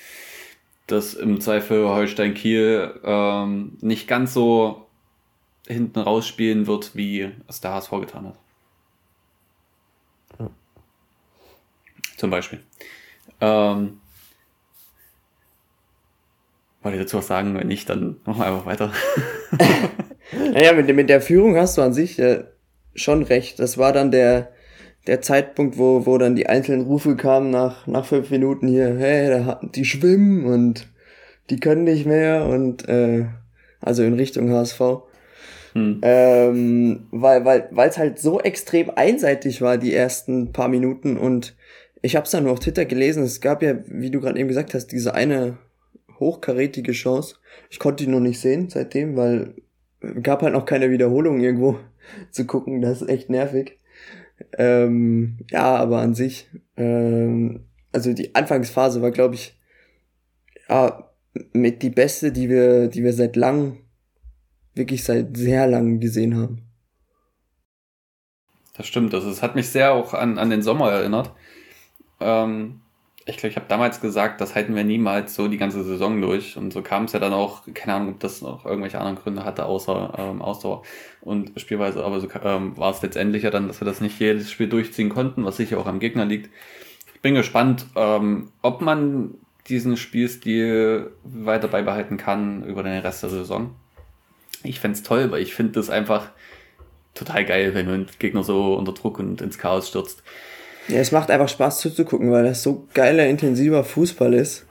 [0.86, 4.85] dass im Zweifel Holstein Kiel ähm, nicht ganz so
[5.66, 8.38] hinten rausspielen wird, wie es der HSV getan hat.
[10.38, 10.50] Ja.
[12.16, 12.60] Zum Beispiel.
[13.40, 14.00] Ähm,
[16.82, 17.54] wollte ich dazu was sagen?
[17.54, 18.92] Wenn nicht, dann machen wir einfach weiter.
[20.52, 22.44] naja, mit, mit der Führung hast du an sich äh,
[22.94, 23.58] schon recht.
[23.58, 24.52] Das war dann der
[25.06, 29.54] der Zeitpunkt, wo, wo dann die einzelnen Rufe kamen nach, nach fünf Minuten hier, hey,
[29.74, 30.88] die schwimmen und
[31.50, 33.26] die können nicht mehr und äh,
[33.80, 34.80] also in Richtung HSV.
[35.76, 36.00] Hm.
[36.00, 41.54] Ähm, weil weil weil es halt so extrem einseitig war die ersten paar Minuten und
[42.00, 43.22] ich habe es dann nur auf Twitter gelesen.
[43.24, 45.58] Es gab ja, wie du gerade eben gesagt hast, diese eine
[46.18, 47.36] hochkarätige Chance.
[47.68, 49.54] Ich konnte die noch nicht sehen seitdem, weil
[50.22, 51.78] gab halt noch keine Wiederholung irgendwo
[52.30, 52.80] zu gucken.
[52.80, 53.78] Das ist echt nervig.
[54.56, 59.58] Ähm, ja, aber an sich, ähm, also die Anfangsphase war, glaube ich,
[60.70, 61.10] ja,
[61.52, 63.78] mit die beste, die wir, die wir seit langem,
[64.76, 66.62] wirklich seit sehr langem gesehen haben.
[68.76, 71.32] Das stimmt, also es hat mich sehr auch an, an den Sommer erinnert.
[72.20, 72.80] Ähm,
[73.28, 76.56] ich glaube, ich habe damals gesagt, das halten wir niemals so die ganze Saison durch.
[76.56, 79.44] Und so kam es ja dann auch, keine Ahnung, ob das noch irgendwelche anderen Gründe
[79.44, 80.82] hatte, außer ähm, Ausdauer
[81.22, 82.04] und Spielweise.
[82.04, 85.08] Aber so ähm, war es letztendlich ja dann, dass wir das nicht jedes Spiel durchziehen
[85.08, 86.50] konnten, was sicher auch am Gegner liegt.
[87.14, 89.34] Ich bin gespannt, ähm, ob man
[89.68, 93.74] diesen Spielstil weiter beibehalten kann über den Rest der Saison.
[94.66, 96.30] Ich fände toll, weil ich finde das einfach
[97.14, 100.22] total geil, wenn man Gegner so unter Druck und ins Chaos stürzt.
[100.88, 104.66] Ja, es macht einfach Spaß zuzugucken, weil das so geiler, intensiver Fußball ist.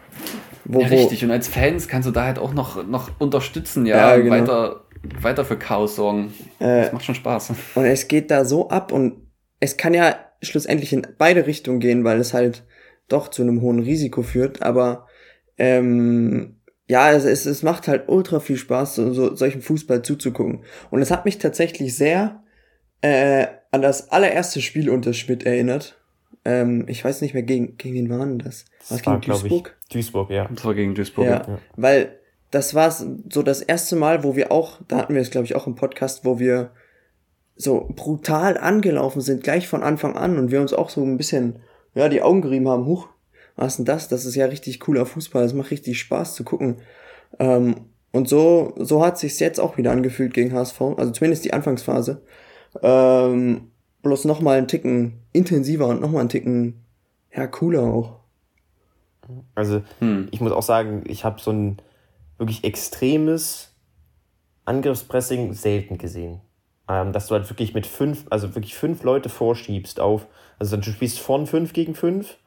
[0.64, 4.16] Wo, ja, richtig, und als Fans kannst du da halt auch noch, noch unterstützen, ja,
[4.16, 4.36] ja genau.
[4.36, 4.86] weiter,
[5.22, 6.34] weiter für Chaos sorgen.
[6.60, 7.54] Äh, das macht schon Spaß.
[7.76, 9.28] Und es geht da so ab und
[9.60, 12.64] es kann ja schlussendlich in beide Richtungen gehen, weil es halt
[13.08, 15.08] doch zu einem hohen Risiko führt, aber
[15.58, 20.64] ähm, ja, es, es, es macht halt ultra viel Spaß, so, so solchen Fußball zuzugucken.
[20.92, 22.44] Und es hat mich tatsächlich sehr
[23.02, 26.00] äh, an das allererste Spiel unter Schmidt erinnert.
[26.44, 28.66] Ähm, ich weiß nicht mehr, gegen, gegen wen waren das?
[28.88, 29.76] War das gegen Duisburg?
[29.84, 30.48] Ich, Duisburg, ja.
[30.48, 31.26] Das war gegen Duisburg.
[31.26, 31.60] Ja, ja.
[31.76, 32.20] weil
[32.52, 35.56] das war so das erste Mal, wo wir auch, da hatten wir es glaube ich
[35.56, 36.72] auch im Podcast, wo wir
[37.56, 41.60] so brutal angelaufen sind, gleich von Anfang an und wir uns auch so ein bisschen,
[41.96, 43.08] ja, die Augen gerieben haben, huch,
[43.56, 44.08] was ist denn das?
[44.08, 46.78] Das ist ja richtig cooler Fußball, das macht richtig Spaß zu gucken.
[47.40, 47.76] Ähm,
[48.12, 52.22] und so, so hat sich's jetzt auch wieder angefühlt gegen HSV, also zumindest die Anfangsphase.
[52.82, 53.72] Ähm,
[54.04, 56.86] bloß noch mal einen Ticken intensiver und noch mal einen Ticken
[57.34, 58.20] ja cooler auch.
[59.56, 60.28] Also hm.
[60.32, 61.78] ich muss auch sagen, ich habe so ein
[62.38, 63.74] wirklich extremes
[64.66, 66.42] Angriffspressing selten gesehen.
[66.88, 70.28] Ähm, dass du halt wirklich mit fünf, also wirklich fünf Leute vorschiebst auf,
[70.60, 72.38] also dann du spielst vorn fünf gegen fünf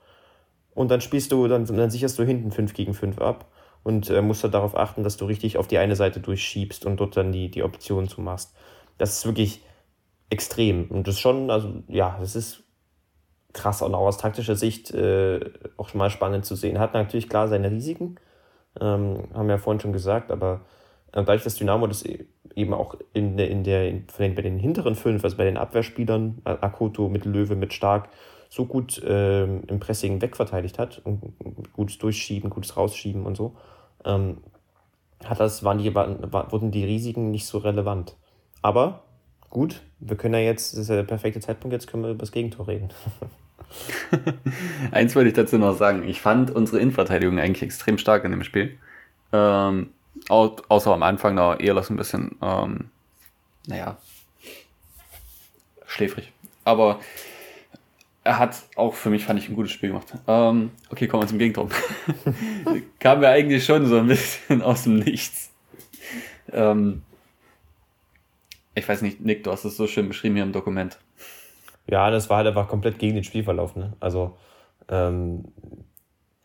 [0.78, 3.46] und dann spielst du, dann, dann sicherst du hinten fünf gegen fünf ab
[3.82, 6.98] und äh, musst halt darauf achten, dass du richtig auf die eine Seite durchschiebst und
[7.00, 8.54] dort dann die, die Option zu machst.
[8.96, 9.62] Das ist wirklich,
[10.30, 10.86] extrem.
[10.90, 12.64] Und das ist schon, also ja, das ist
[13.52, 15.40] krass und auch aus taktischer Sicht äh,
[15.76, 16.78] auch schon mal spannend zu sehen.
[16.78, 18.16] Hat natürlich klar seine Risiken,
[18.80, 20.60] ähm, haben wir ja vorhin schon gesagt, aber
[21.12, 24.94] äh, dadurch, dass Dynamo das e-, eben auch in in der, in, bei den hinteren
[24.94, 28.10] fünf, also bei den Abwehrspielern, Akoto mit Löwe, mit Stark,
[28.48, 31.32] so gut ähm, im Pressing wegverteidigt hat und
[31.72, 33.56] gutes Durchschieben, gutes Rausschieben und so,
[34.04, 34.38] ähm,
[35.24, 38.16] hat das, waren die, war, wurden die Risiken nicht so relevant.
[38.62, 39.02] Aber
[39.50, 42.20] gut, wir können ja jetzt, das ist ja der perfekte Zeitpunkt, jetzt können wir über
[42.20, 42.88] das Gegentor reden.
[44.92, 46.08] Eins wollte ich dazu noch sagen.
[46.08, 48.78] Ich fand unsere Innenverteidigung eigentlich extrem stark in dem Spiel.
[49.32, 49.90] Ähm,
[50.28, 52.90] außer am Anfang da eher so ein bisschen, ähm,
[53.66, 53.98] naja,
[55.86, 56.32] schläfrig.
[56.64, 57.00] Aber
[58.28, 60.12] er hat auch für mich, fand ich, ein gutes Spiel gemacht.
[60.26, 61.70] Ähm, okay, kommen wir zum Gegentor.
[62.98, 65.50] Kam mir eigentlich schon so ein bisschen aus dem Nichts.
[66.52, 67.04] Ähm,
[68.74, 70.98] ich weiß nicht, Nick, du hast es so schön beschrieben hier im Dokument.
[71.86, 73.76] Ja, das war halt einfach komplett gegen den Spielverlauf.
[73.76, 73.94] Ne?
[73.98, 74.36] Also
[74.90, 75.46] ähm,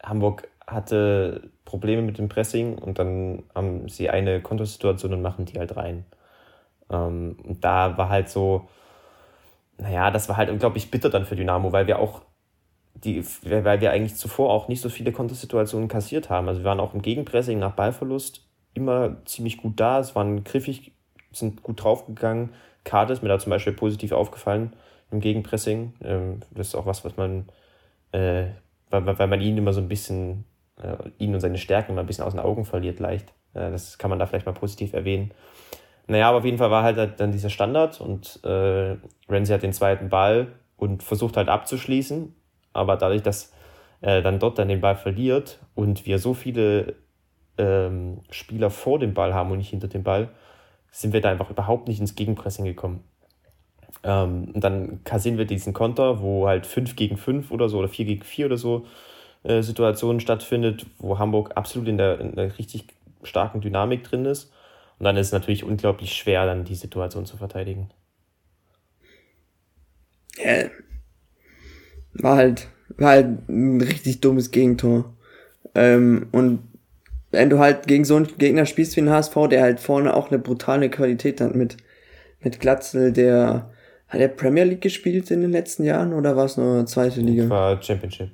[0.01, 5.59] Hamburg hatte Probleme mit dem Pressing und dann haben sie eine Kontosituation und machen die
[5.59, 6.05] halt rein.
[6.89, 8.69] Ähm, und da war halt so,
[9.77, 12.21] naja, das war halt unglaublich bitter dann für Dynamo, weil wir auch
[12.95, 16.47] die, weil wir eigentlich zuvor auch nicht so viele Kontosituationen kassiert haben.
[16.47, 19.99] Also wir waren auch im Gegenpressing nach Ballverlust immer ziemlich gut da.
[19.99, 20.93] Es waren griffig
[21.31, 22.51] sind gut draufgegangen.
[22.83, 24.73] Karte ist mir da zum Beispiel positiv aufgefallen
[25.11, 25.93] im Gegenpressing.
[26.03, 27.47] Ähm, das ist auch was, was man,
[28.11, 28.45] äh,
[28.89, 30.45] weil, weil man ihn immer so ein bisschen,
[30.81, 33.33] äh, ihn und seine Stärken immer ein bisschen aus den Augen verliert leicht.
[33.53, 35.31] Äh, das kann man da vielleicht mal positiv erwähnen.
[36.07, 38.97] Naja, aber auf jeden Fall war halt dann dieser Standard und äh,
[39.29, 42.35] Renzi hat den zweiten Ball und versucht halt abzuschließen.
[42.73, 43.53] Aber dadurch, dass
[44.01, 46.95] er dann dort dann den Ball verliert und wir so viele
[47.57, 50.29] ähm, Spieler vor dem Ball haben und nicht hinter dem Ball,
[50.91, 53.03] sind wir da einfach überhaupt nicht ins Gegenpressing gekommen.
[54.03, 57.87] Ähm, und dann kassieren wir diesen Konter, wo halt 5 gegen 5 oder so oder
[57.87, 58.85] 4 gegen 4 oder so
[59.43, 62.87] äh, Situationen stattfindet, wo Hamburg absolut in der, in der richtig
[63.23, 64.51] starken Dynamik drin ist.
[64.99, 67.89] Und dann ist es natürlich unglaublich schwer, dann die Situation zu verteidigen.
[70.37, 70.69] Äh,
[72.13, 75.13] war halt, war halt ein richtig dummes Gegentor.
[75.75, 76.59] Ähm, und
[77.31, 80.29] wenn du halt gegen so einen Gegner spielst wie ein HSV, der halt vorne auch
[80.29, 81.77] eine brutale Qualität hat mit,
[82.41, 83.71] mit Glatzel, der
[84.07, 87.49] hat der Premier League gespielt in den letzten Jahren oder war es nur zweite Liga?
[87.49, 88.29] War Championship.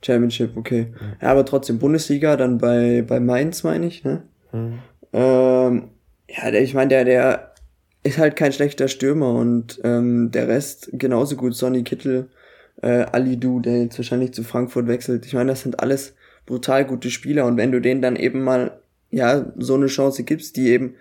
[0.00, 0.94] Championship, okay.
[1.20, 4.22] Ja, aber trotzdem Bundesliga, dann bei, bei Mainz, meine ich, ne?
[4.52, 4.78] Mhm.
[5.12, 5.88] Ähm,
[6.28, 7.54] ja, der, ich meine, der, der
[8.02, 11.54] ist halt kein schlechter Stürmer und ähm, der Rest genauso gut.
[11.54, 12.30] Sonny Kittel,
[12.82, 15.26] äh, Ali Du, der jetzt wahrscheinlich zu Frankfurt wechselt.
[15.26, 16.14] Ich meine, das sind alles
[16.46, 20.56] brutal gute Spieler und wenn du denen dann eben mal ja so eine Chance gibst,
[20.56, 20.94] die eben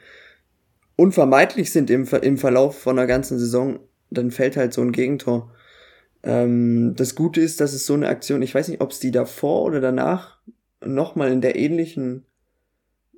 [0.96, 5.52] unvermeidlich sind im, im Verlauf von der ganzen Saison, dann fällt halt so ein Gegentor.
[6.24, 9.12] Ähm, das Gute ist, dass es so eine Aktion, ich weiß nicht, ob es die
[9.12, 10.40] davor oder danach
[10.84, 12.26] nochmal in der ähnlichen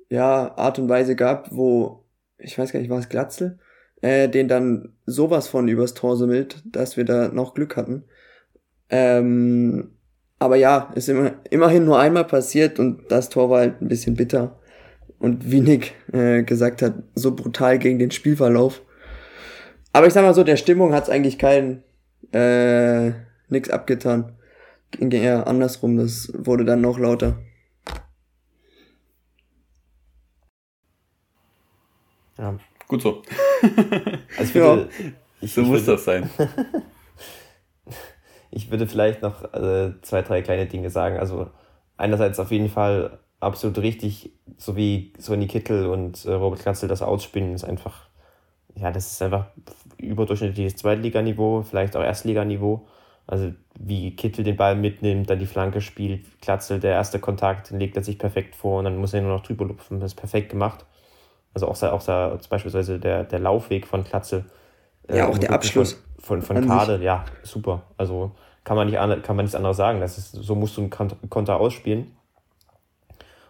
[0.08, 2.04] ja, Art und Weise gab, wo,
[2.38, 3.58] ich weiß gar nicht, war es Glatzel,
[4.00, 8.04] äh, den dann sowas von übers Tor simmelt, dass wir da noch Glück hatten.
[8.90, 9.90] Ähm,
[10.38, 14.14] aber ja, ist immer, immerhin nur einmal passiert und das Tor war halt ein bisschen
[14.14, 14.58] bitter.
[15.18, 18.82] Und wie Nick äh, gesagt hat, so brutal gegen den Spielverlauf.
[19.92, 21.82] Aber ich sag mal so, der Stimmung hat's eigentlich keinen
[22.32, 23.10] äh,
[23.48, 24.36] nix abgetan.
[24.92, 27.38] Ging eher andersrum, das wurde dann noch lauter.
[32.38, 32.54] Ja.
[32.86, 33.22] Gut so.
[34.38, 34.88] also ich würde, ja.
[35.40, 36.30] ich, so ich muss würde, das sein.
[38.50, 41.18] ich würde vielleicht noch äh, zwei, drei kleine Dinge sagen.
[41.18, 41.50] Also
[41.96, 47.02] einerseits auf jeden Fall absolut richtig, so wie Sonny Kittel und äh, Robert Kratzel das
[47.02, 48.08] ausspielen, ist einfach,
[48.74, 49.46] ja, das ist einfach
[49.98, 52.86] überdurchschnittliches Zweitliganiveau, vielleicht auch Erstliganiveau.
[53.26, 57.96] Also wie Kittel den Ball mitnimmt, dann die Flanke spielt, Klatzel der erste Kontakt, legt
[57.96, 60.00] er sich perfekt vor und dann muss er nur noch drüber lupfen.
[60.00, 60.86] Das ist perfekt gemacht.
[61.62, 64.44] Also auch, auch da, beispielsweise der, der Laufweg von Klatzel.
[65.08, 66.02] Äh, ja, auch der Abschluss.
[66.20, 67.82] Von, von, von Kade, ja, super.
[67.96, 68.32] Also
[68.64, 70.00] kann man, nicht, kann man nichts anderes sagen.
[70.00, 70.90] Das ist, so musst du einen
[71.30, 72.16] Konter ausspielen.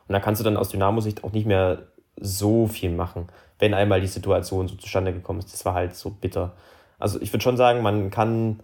[0.06, 1.82] Und da kannst du dann aus Dynamo-Sicht auch nicht mehr
[2.16, 3.26] so viel machen,
[3.58, 5.52] wenn einmal die Situation so zustande gekommen ist.
[5.52, 6.52] Das war halt so bitter.
[6.98, 8.60] Also ich würde schon sagen, man kann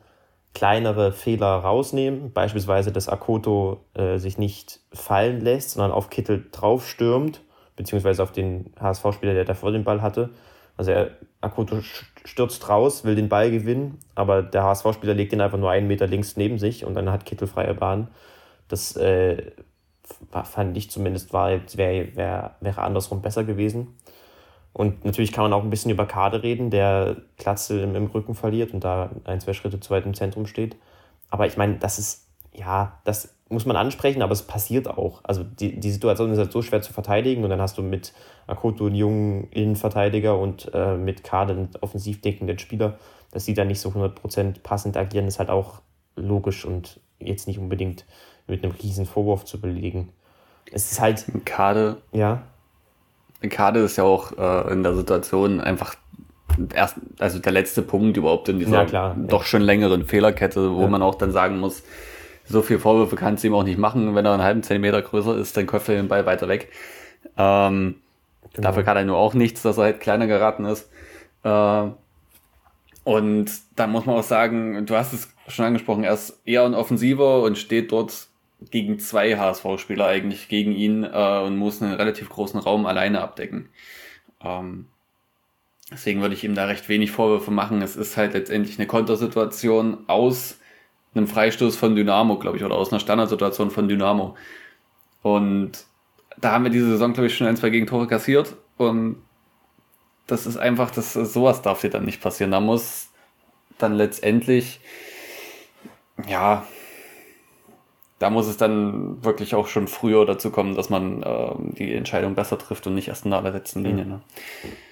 [0.55, 7.43] kleinere Fehler rausnehmen, beispielsweise, dass Akoto äh, sich nicht fallen lässt, sondern auf Kittel draufstürmt,
[7.77, 10.31] beziehungsweise auf den HSV-Spieler, der davor den Ball hatte.
[10.77, 11.11] Also er,
[11.41, 11.81] Akoto
[12.25, 16.07] stürzt raus, will den Ball gewinnen, aber der HSV-Spieler legt ihn einfach nur einen Meter
[16.07, 18.09] links neben sich und dann hat Kittel freie Bahn.
[18.69, 19.53] Das äh,
[20.31, 21.61] fand ich zumindest, wäre
[22.17, 23.97] wär, wäre andersrum besser gewesen.
[24.73, 28.35] Und natürlich kann man auch ein bisschen über Kade reden, der Klatzel im, im Rücken
[28.35, 30.77] verliert und da ein, zwei Schritte zu weit im Zentrum steht.
[31.31, 32.24] Aber ich meine, das ist,
[32.55, 35.21] ja, das muss man ansprechen, aber es passiert auch.
[35.23, 38.13] Also die, die Situation ist halt so schwer zu verteidigen und dann hast du mit
[38.47, 42.99] Akoto einen jungen Innenverteidiger und äh, mit Kade einen offensiv deckenden Spieler,
[43.31, 45.81] dass die dann nicht so 100% passend agieren, ist halt auch
[46.17, 48.05] logisch und jetzt nicht unbedingt
[48.47, 50.11] mit einem riesen Vorwurf zu belegen.
[50.73, 51.25] Es ist halt.
[51.45, 51.99] Kade.
[52.13, 52.43] Ja.
[53.51, 55.97] Kade ist ja auch äh, in der Situation einfach
[56.75, 59.47] erst, also der letzte Punkt überhaupt in dieser ja, doch ja.
[59.47, 60.89] schon längeren Fehlerkette, wo ja.
[60.89, 61.83] man auch dann sagen muss,
[62.47, 64.15] so viel Vorwürfe kannst du ihm auch nicht machen.
[64.15, 66.71] Wenn er einen halben Zentimeter größer ist, dann köpft er den Ball weiter weg.
[67.37, 67.97] Ähm,
[68.53, 68.69] genau.
[68.69, 70.91] Dafür kann er nur auch nichts, dass er halt kleiner geraten ist.
[71.43, 71.89] Äh,
[73.05, 76.75] und da muss man auch sagen, du hast es schon angesprochen, er ist eher ein
[76.75, 78.29] Offensiver und steht dort
[78.71, 83.69] gegen zwei HSV-Spieler eigentlich gegen ihn äh, und muss einen relativ großen Raum alleine abdecken.
[84.43, 84.87] Ähm,
[85.91, 87.83] deswegen würde ich ihm da recht wenig Vorwürfe machen.
[87.83, 90.59] Es ist halt letztendlich eine Kontersituation aus
[91.15, 94.37] einem Freistoß von Dynamo, glaube ich, oder aus einer Standardsituation von Dynamo.
[95.23, 95.85] Und
[96.39, 98.57] da haben wir diese Saison, glaube ich, schon ein, zwei Gegentore kassiert.
[98.77, 99.23] Und
[100.27, 102.51] das ist einfach, das, sowas darf dir dann nicht passieren.
[102.51, 103.09] Da muss
[103.79, 104.81] dann letztendlich,
[106.29, 106.67] ja,
[108.19, 112.35] da muss es dann wirklich auch schon früher dazu kommen, dass man äh, die Entscheidung
[112.35, 114.07] besser trifft und nicht erst in der allerletzten Linie.
[114.07, 114.21] Ne?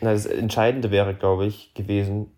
[0.00, 2.32] Das Entscheidende wäre, glaube ich, gewesen,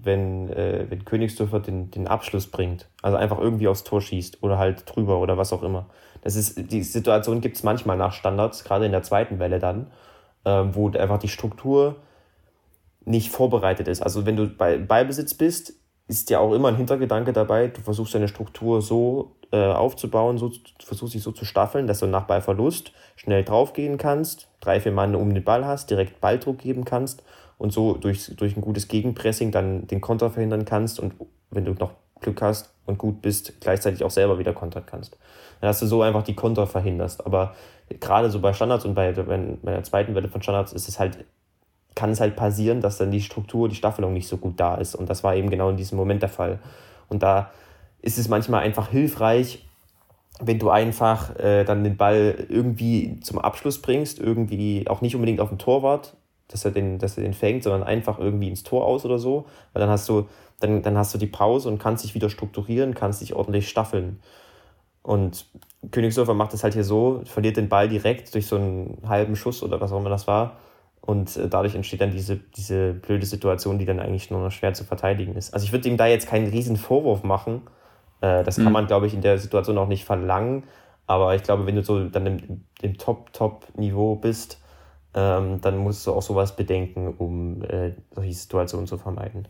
[0.00, 2.88] wenn, äh, wenn Königsdörfer den, den Abschluss bringt.
[3.02, 5.86] Also einfach irgendwie aufs Tor schießt oder halt drüber oder was auch immer.
[6.22, 9.88] Das ist, die Situation gibt es manchmal nach Standards, gerade in der zweiten Welle dann,
[10.44, 11.96] äh, wo einfach die Struktur
[13.04, 14.02] nicht vorbereitet ist.
[14.02, 15.74] Also wenn du bei Ballbesitz bist,
[16.06, 20.52] ist ja auch immer ein Hintergedanke dabei, du versuchst deine Struktur so äh, aufzubauen, so,
[20.82, 25.14] versuchst dich so zu staffeln, dass du nach Ballverlust schnell draufgehen kannst, drei, vier Mann
[25.14, 27.22] um den Ball hast, direkt Balldruck geben kannst
[27.58, 31.14] und so durch, durch ein gutes Gegenpressing dann den Konter verhindern kannst und
[31.50, 35.16] wenn du noch Glück hast und gut bist, gleichzeitig auch selber wieder kontern kannst.
[35.60, 37.24] Dann hast du so einfach die Konter verhinderst.
[37.24, 37.54] Aber
[38.00, 41.24] gerade so bei Standards und bei, bei der zweiten Welle von Standards ist es halt,
[41.94, 44.94] kann es halt passieren, dass dann die Struktur, die Staffelung nicht so gut da ist.
[44.94, 46.58] Und das war eben genau in diesem Moment der Fall.
[47.08, 47.50] Und da
[48.02, 49.66] ist es manchmal einfach hilfreich,
[50.40, 55.40] wenn du einfach äh, dann den Ball irgendwie zum Abschluss bringst, irgendwie auch nicht unbedingt
[55.40, 56.16] auf den Torwart,
[56.54, 59.46] dass er den, dass er den fängt, sondern einfach irgendwie ins Tor aus oder so.
[59.72, 60.28] Weil dann hast du,
[60.60, 64.20] dann, dann hast du die Pause und kannst dich wieder strukturieren, kannst dich ordentlich staffeln.
[65.02, 65.46] Und
[65.90, 69.62] Königsdorfer macht es halt hier so, verliert den Ball direkt durch so einen halben Schuss
[69.64, 70.58] oder was auch immer das war.
[71.00, 74.74] Und äh, dadurch entsteht dann diese, diese blöde Situation, die dann eigentlich nur noch schwer
[74.74, 75.52] zu verteidigen ist.
[75.52, 77.62] Also ich würde ihm da jetzt keinen riesen Vorwurf machen.
[78.20, 78.72] Äh, das kann mhm.
[78.72, 80.62] man, glaube ich, in der Situation auch nicht verlangen.
[81.06, 84.60] Aber ich glaube, wenn du so dann im, im Top-Top-Niveau bist,
[85.14, 89.48] ähm, dann musst du auch sowas bedenken, um äh, solche Situationen zu vermeiden.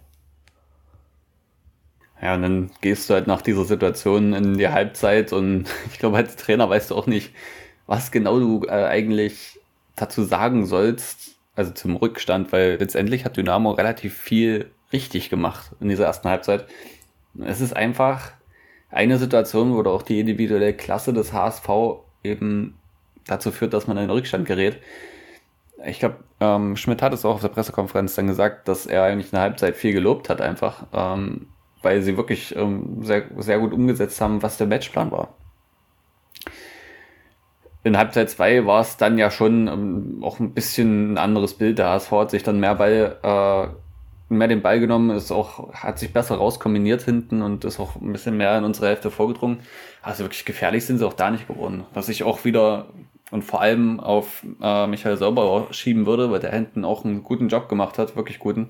[2.21, 6.19] Ja, und dann gehst du halt nach dieser Situation in die Halbzeit und ich glaube,
[6.19, 7.33] als Trainer weißt du auch nicht,
[7.87, 9.59] was genau du äh, eigentlich
[9.97, 15.89] dazu sagen sollst, also zum Rückstand, weil letztendlich hat Dynamo relativ viel richtig gemacht in
[15.89, 16.67] dieser ersten Halbzeit.
[17.39, 18.33] Es ist einfach
[18.91, 21.69] eine Situation, wo auch die individuelle Klasse des HSV
[22.23, 22.79] eben
[23.27, 24.79] dazu führt, dass man in den Rückstand gerät.
[25.87, 29.27] Ich glaube, ähm, Schmidt hat es auch auf der Pressekonferenz dann gesagt, dass er eigentlich
[29.27, 31.49] in der Halbzeit viel gelobt hat, einfach, ähm,
[31.83, 35.35] weil sie wirklich ähm, sehr, sehr gut umgesetzt haben, was der Matchplan war
[37.85, 41.79] in Halbzeit 2 war es dann ja schon ähm, auch ein bisschen ein anderes Bild.
[41.79, 45.99] Der HSV hat sich dann mehr Ball, äh, mehr den Ball genommen, ist auch, hat
[45.99, 49.61] sich besser rauskombiniert hinten und ist auch ein bisschen mehr in unsere Hälfte vorgedrungen.
[50.03, 51.85] Also wirklich gefährlich sind sie auch da nicht geworden.
[51.93, 52.87] Was ich auch wieder
[53.35, 57.49] und vor allem auf äh, Michael Sauber schieben würde, weil der hinten auch einen guten
[57.49, 58.69] Job gemacht hat, wirklich guten.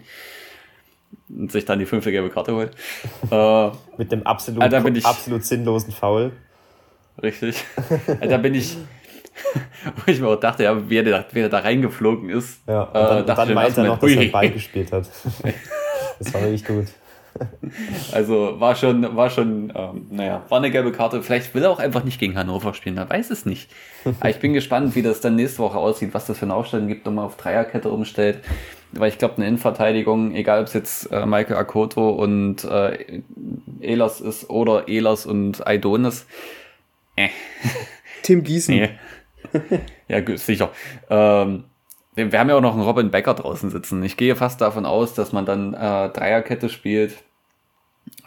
[1.29, 2.70] Und sich dann die fünfte gelbe Karte holt.
[3.31, 6.33] Äh, Mit dem absolut, also ich, absolut sinnlosen Foul.
[7.22, 7.62] Richtig.
[8.27, 8.79] da bin ich,
[9.96, 12.66] Wo ich mir auch dachte, ja, wie er da, wie er da reingeflogen ist.
[12.66, 15.11] Ja, und dann, äh, dann meint er noch, dass er Ball gespielt hat.
[16.18, 16.87] das war wirklich gut.
[18.12, 21.23] Also war schon, war schon, ähm, naja, war eine gelbe Karte.
[21.23, 23.70] Vielleicht will er auch einfach nicht gegen Hannover spielen, man weiß es nicht.
[24.20, 26.88] Aber ich bin gespannt, wie das dann nächste Woche aussieht, was das für eine Aufstellung
[26.88, 28.40] gibt, wenn man auf Dreierkette umstellt.
[28.92, 33.23] Weil ich glaube, eine Innenverteidigung, egal ob es jetzt äh, Michael Akoto und äh,
[33.81, 36.27] Elas ist oder Elas und Aidonis,
[37.16, 37.29] äh.
[38.23, 38.88] Tim Gießen.
[39.53, 39.79] Nee.
[40.09, 40.70] ja, sicher.
[41.09, 41.64] Ähm,
[42.14, 44.03] wir haben ja auch noch einen Robin Becker draußen sitzen.
[44.03, 47.16] Ich gehe fast davon aus, dass man dann äh, Dreierkette spielt.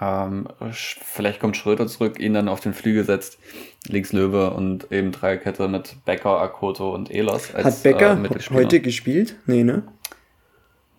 [0.01, 3.39] Ähm, vielleicht kommt Schröder zurück, ihn dann auf den Flügel setzt,
[3.87, 7.53] links Löwe und eben Dreierkette mit Becker, Akoto und Elas.
[7.53, 9.35] Als, Hat Becker äh, heute gespielt?
[9.45, 9.83] Nee, ne?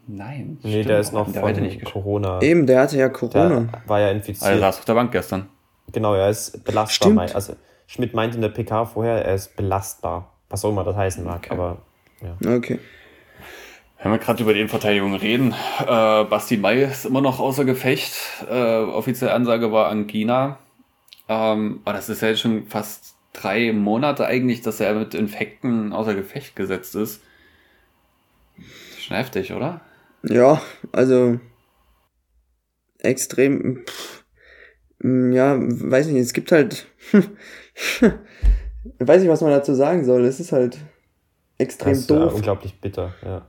[0.07, 0.59] Nein.
[0.63, 2.41] Nee, der ist noch der von nicht Corona.
[2.41, 3.61] Eben, der hatte ja Corona.
[3.61, 4.43] Der war ja infiziert.
[4.43, 5.49] Also, er saß auf der Bank gestern.
[5.93, 7.11] Genau, er ist belastbar.
[7.11, 7.35] Stimmt.
[7.35, 7.55] Also
[7.87, 10.33] Schmidt meinte in der PK vorher, er ist belastbar.
[10.49, 11.51] Was auch immer das heißen mag, okay.
[11.53, 11.79] aber
[12.23, 12.57] ja.
[12.57, 12.79] Okay.
[14.01, 18.15] Wenn wir gerade über die Innenverteidigung reden, äh, Basti May ist immer noch außer Gefecht.
[18.49, 20.59] Äh, offizielle Ansage war Angina.
[21.29, 25.93] Ähm, aber das ist ja jetzt schon fast drei Monate eigentlich, dass er mit Infekten
[25.93, 27.23] außer Gefecht gesetzt ist.
[29.01, 29.81] Schon heftig, oder?
[30.23, 31.41] Ja, also
[33.01, 33.85] extrem.
[33.85, 34.25] Pff,
[35.01, 36.87] ja, weiß nicht, es gibt halt
[38.99, 40.25] weiß nicht, was man dazu sagen soll.
[40.25, 40.79] Es ist halt
[41.59, 42.31] extrem das ist, doof.
[42.31, 43.43] Ja, unglaublich bitter, ja.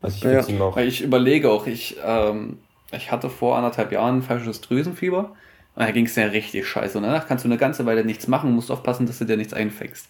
[0.00, 0.64] Also ich, ja.
[0.64, 2.58] auch ich überlege auch, ich, ähm,
[2.90, 5.32] ich hatte vor anderthalb Jahren falsches Drüsenfieber.
[5.74, 6.98] Und da ging es ja richtig scheiße.
[6.98, 9.54] Und danach kannst du eine ganze Weile nichts machen, musst aufpassen, dass du dir nichts
[9.54, 10.08] einfängst.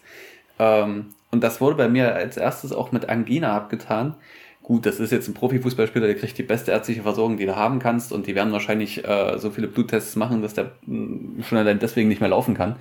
[0.59, 4.15] Ähm, und das wurde bei mir als erstes auch mit Angina abgetan.
[4.61, 7.79] Gut, das ist jetzt ein Profifußballspieler, der kriegt die beste ärztliche Versorgung, die du haben
[7.79, 8.11] kannst.
[8.11, 11.79] Und die werden wahrscheinlich äh, so viele Bluttests machen, dass der mh, mm, schon allein
[11.79, 12.75] deswegen nicht mehr laufen kann.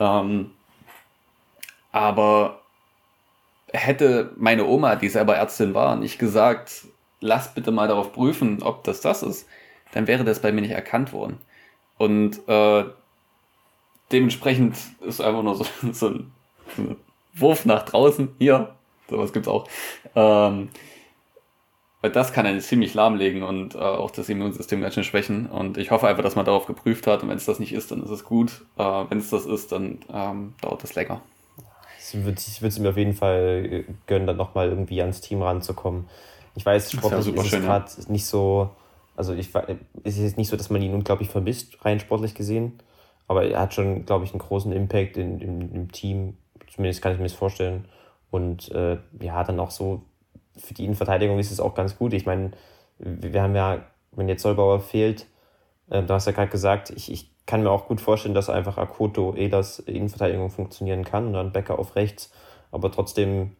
[0.00, 0.50] Ähm,
[1.92, 2.62] aber
[3.72, 6.86] hätte meine Oma, die selber Ärztin war, nicht gesagt,
[7.20, 9.46] lass bitte mal darauf prüfen, ob das das ist,
[9.92, 11.38] dann wäre das bei mir nicht erkannt worden.
[11.96, 12.84] Und äh,
[14.12, 16.32] dementsprechend ist einfach nur so, so, ein,
[16.76, 16.96] so ein
[17.34, 18.28] Wurf nach draußen.
[18.38, 18.74] Hier,
[19.08, 19.68] sowas gibt's auch.
[20.14, 20.68] Ähm,
[22.00, 25.46] das kann einen ziemlich lahmlegen und äh, auch das Immunsystem ganz schön schwächen.
[25.46, 27.22] Und ich hoffe einfach, dass man darauf geprüft hat.
[27.22, 28.64] Und wenn es das nicht ist, dann ist es gut.
[28.76, 31.20] Äh, wenn es das ist, dann ähm, dauert das länger.
[32.14, 36.06] Ich würde es mir auf jeden Fall gönnen, dann nochmal irgendwie ans Team ranzukommen.
[36.54, 38.04] Ich weiß, sportlich ist, ist es gerade ja.
[38.08, 38.70] nicht so,
[39.16, 39.50] also ich,
[40.04, 42.80] es ist jetzt nicht so, dass man ihn unglaublich vermisst, rein sportlich gesehen.
[43.28, 46.36] Aber er hat schon, glaube ich, einen großen Impact in, in, im Team.
[46.72, 47.84] Zumindest kann ich mir das vorstellen.
[48.30, 50.02] Und äh, ja, dann auch so
[50.56, 52.12] für die Innenverteidigung ist es auch ganz gut.
[52.12, 52.52] Ich meine,
[52.98, 55.26] wir haben ja, wenn jetzt Zollbauer fehlt,
[55.90, 58.76] äh, du hast ja gerade gesagt, ich, ich kann mir auch gut vorstellen, dass einfach
[58.76, 62.30] Akoto, Elas Innenverteidigung funktionieren kann und dann Becker auf rechts.
[62.70, 63.56] Aber trotzdem,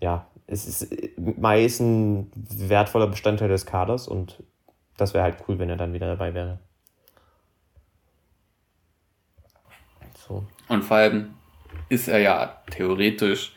[0.00, 4.42] ja, es ist meist ein wertvoller Bestandteil des Kaders und
[4.98, 6.58] das wäre halt cool, wenn er dann wieder dabei wäre.
[10.28, 10.44] So.
[10.68, 11.34] Und vor allem
[11.88, 13.54] ist er ja theoretisch,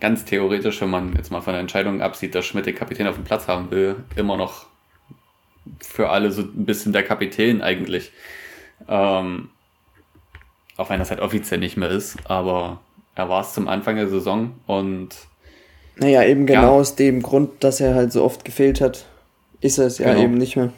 [0.00, 3.14] ganz theoretisch, wenn man jetzt mal von der Entscheidung absieht, dass Schmidt den Kapitän auf
[3.14, 4.66] dem Platz haben will, immer noch
[5.80, 8.10] für alle so ein bisschen der Kapitän eigentlich.
[8.88, 9.50] Ähm,
[10.76, 12.80] auch wenn das halt offiziell nicht mehr ist, aber
[13.14, 15.08] er war es zum Anfang der Saison und
[15.98, 16.68] naja, eben genau ja.
[16.68, 19.06] aus dem Grund, dass er halt so oft gefehlt hat,
[19.60, 20.24] ist er es ja genau.
[20.24, 20.72] eben nicht mehr.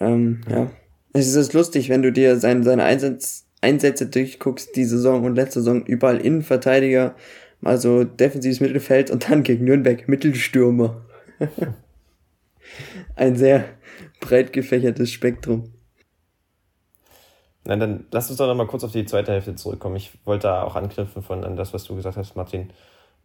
[0.00, 0.70] Ähm, ja.
[1.14, 5.60] Es ist lustig, wenn du dir sein, seine Einsatz, Einsätze durchguckst, die Saison und letzte
[5.60, 7.14] Saison, überall Innenverteidiger,
[7.62, 11.02] also defensives Mittelfeld und dann gegen Nürnberg Mittelstürmer.
[13.16, 13.64] Ein sehr
[14.20, 15.72] breit gefächertes Spektrum.
[17.66, 19.96] Na, dann lass uns doch noch mal kurz auf die zweite Hälfte zurückkommen.
[19.96, 22.70] Ich wollte da auch anknüpfen von an das, was du gesagt hast, Martin.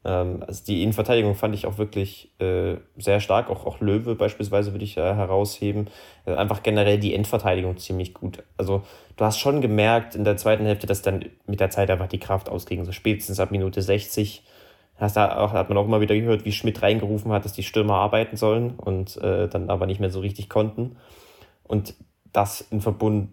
[0.04, 3.50] Ähm, also die Innenverteidigung fand ich auch wirklich äh, sehr stark.
[3.50, 5.90] Auch, auch Löwe beispielsweise würde ich äh, herausheben.
[6.26, 8.44] Äh, einfach generell die Endverteidigung ziemlich gut.
[8.58, 8.82] Also
[9.16, 12.20] du hast schon gemerkt in der zweiten Hälfte, dass dann mit der Zeit einfach die
[12.20, 12.84] Kraft ausging.
[12.86, 14.44] So spätestens ab Minute 60
[14.98, 17.64] hast da auch, hat man auch immer wieder gehört, wie Schmidt reingerufen hat, dass die
[17.64, 20.98] Stürmer arbeiten sollen und äh, dann aber nicht mehr so richtig konnten.
[21.64, 21.96] Und
[22.34, 23.30] das in Verbund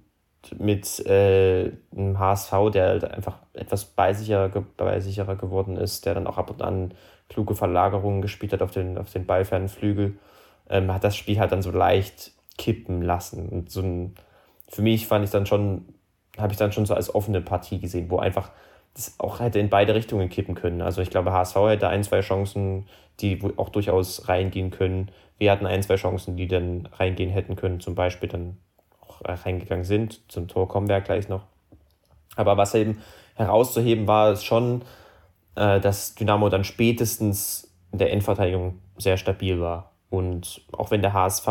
[0.58, 6.38] mit äh, einem HSV, der halt einfach etwas beisicherer, beisicherer geworden ist, der dann auch
[6.38, 6.94] ab und an
[7.28, 10.18] kluge Verlagerungen gespielt hat auf den, auf den ballfernen Flügel,
[10.70, 13.48] ähm, hat das Spiel halt dann so leicht kippen lassen.
[13.48, 14.14] Und so ein,
[14.68, 15.86] für mich fand ich dann schon,
[16.38, 18.50] habe ich dann schon so als offene Partie gesehen, wo einfach
[18.94, 20.82] das auch hätte in beide Richtungen kippen können.
[20.82, 22.86] Also ich glaube, HSV hätte ein, zwei Chancen,
[23.20, 25.10] die auch durchaus reingehen können.
[25.38, 28.56] Wir hatten ein, zwei Chancen, die dann reingehen hätten können, zum Beispiel dann
[29.24, 30.20] reingegangen sind.
[30.28, 31.42] Zum Tor kommen wir ja gleich noch.
[32.36, 33.02] Aber was eben
[33.34, 34.82] herauszuheben war, ist schon,
[35.56, 39.92] äh, dass Dynamo dann spätestens in der Endverteidigung sehr stabil war.
[40.10, 41.48] Und auch wenn der HSV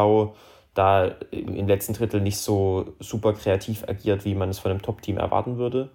[0.73, 5.17] da im letzten Drittel nicht so super kreativ agiert, wie man es von einem Top-Team
[5.17, 5.89] erwarten würde,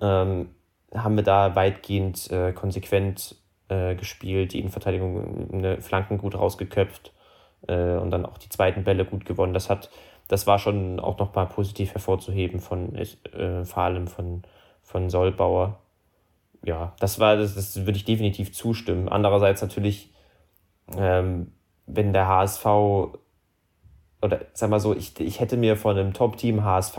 [0.00, 0.50] ähm,
[0.94, 3.36] haben wir da weitgehend äh, konsequent
[3.68, 7.12] äh, gespielt, die Innenverteidigung eine Flanken gut rausgeköpft
[7.66, 9.54] äh, und dann auch die zweiten Bälle gut gewonnen.
[9.54, 9.90] Das hat
[10.28, 14.42] das war schon auch noch mal positiv hervorzuheben von äh, vor allem von,
[14.82, 15.78] von Solbauer.
[16.64, 19.08] Ja, das war, das, das würde ich definitiv zustimmen.
[19.08, 20.12] Andererseits natürlich,
[20.96, 21.52] ähm,
[21.86, 22.66] wenn der HSV
[24.22, 26.98] oder sag mal so, ich, ich hätte mir von einem Top-Team HSV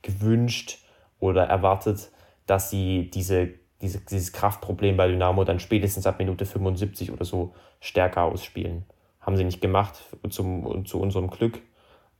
[0.00, 0.78] gewünscht
[1.18, 2.10] oder erwartet,
[2.46, 3.50] dass sie diese,
[3.80, 8.84] diese, dieses Kraftproblem bei Dynamo dann spätestens ab Minute 75 oder so stärker ausspielen.
[9.20, 11.60] Haben sie nicht gemacht, zum, zu unserem Glück.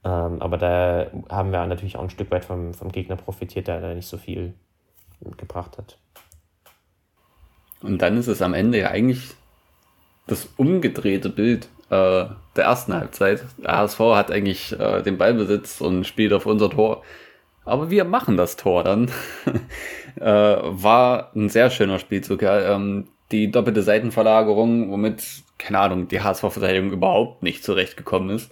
[0.04, 3.80] Ähm, aber da haben wir natürlich auch ein Stück weit vom, vom Gegner profitiert, der
[3.80, 4.54] da nicht so viel
[5.36, 5.98] gebracht hat.
[7.82, 9.34] Und dann ist es am Ende ja eigentlich
[10.26, 12.26] das umgedrehte Bild äh,
[12.56, 13.44] der ersten Halbzeit.
[13.58, 17.02] Der HSV hat eigentlich äh, den Ballbesitz und spielt auf unser Tor.
[17.64, 19.10] Aber wir machen das Tor dann.
[20.16, 22.42] äh, war ein sehr schöner Spielzug.
[22.42, 22.74] Ja.
[22.74, 25.24] Ähm, die doppelte Seitenverlagerung, womit,
[25.58, 28.50] keine Ahnung, die HSV-Verteidigung überhaupt nicht zurechtgekommen ist.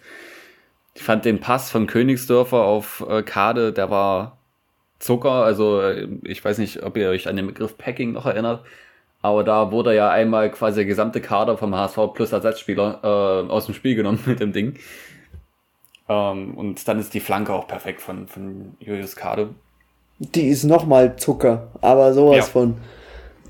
[0.94, 4.38] Ich fand den Pass von Königsdörfer auf äh, Kade, der war
[4.98, 5.30] Zucker.
[5.44, 8.64] Also äh, ich weiß nicht, ob ihr euch an den Begriff Packing noch erinnert.
[9.22, 13.66] Aber da wurde ja einmal quasi der gesamte Kader vom HSV plus Ersatzspieler äh, aus
[13.66, 14.78] dem Spiel genommen mit dem Ding.
[16.08, 19.50] Ähm, und dann ist die Flanke auch perfekt von, von Julius Kade.
[20.18, 22.42] Die ist nochmal Zucker, aber sowas ja.
[22.42, 22.76] von.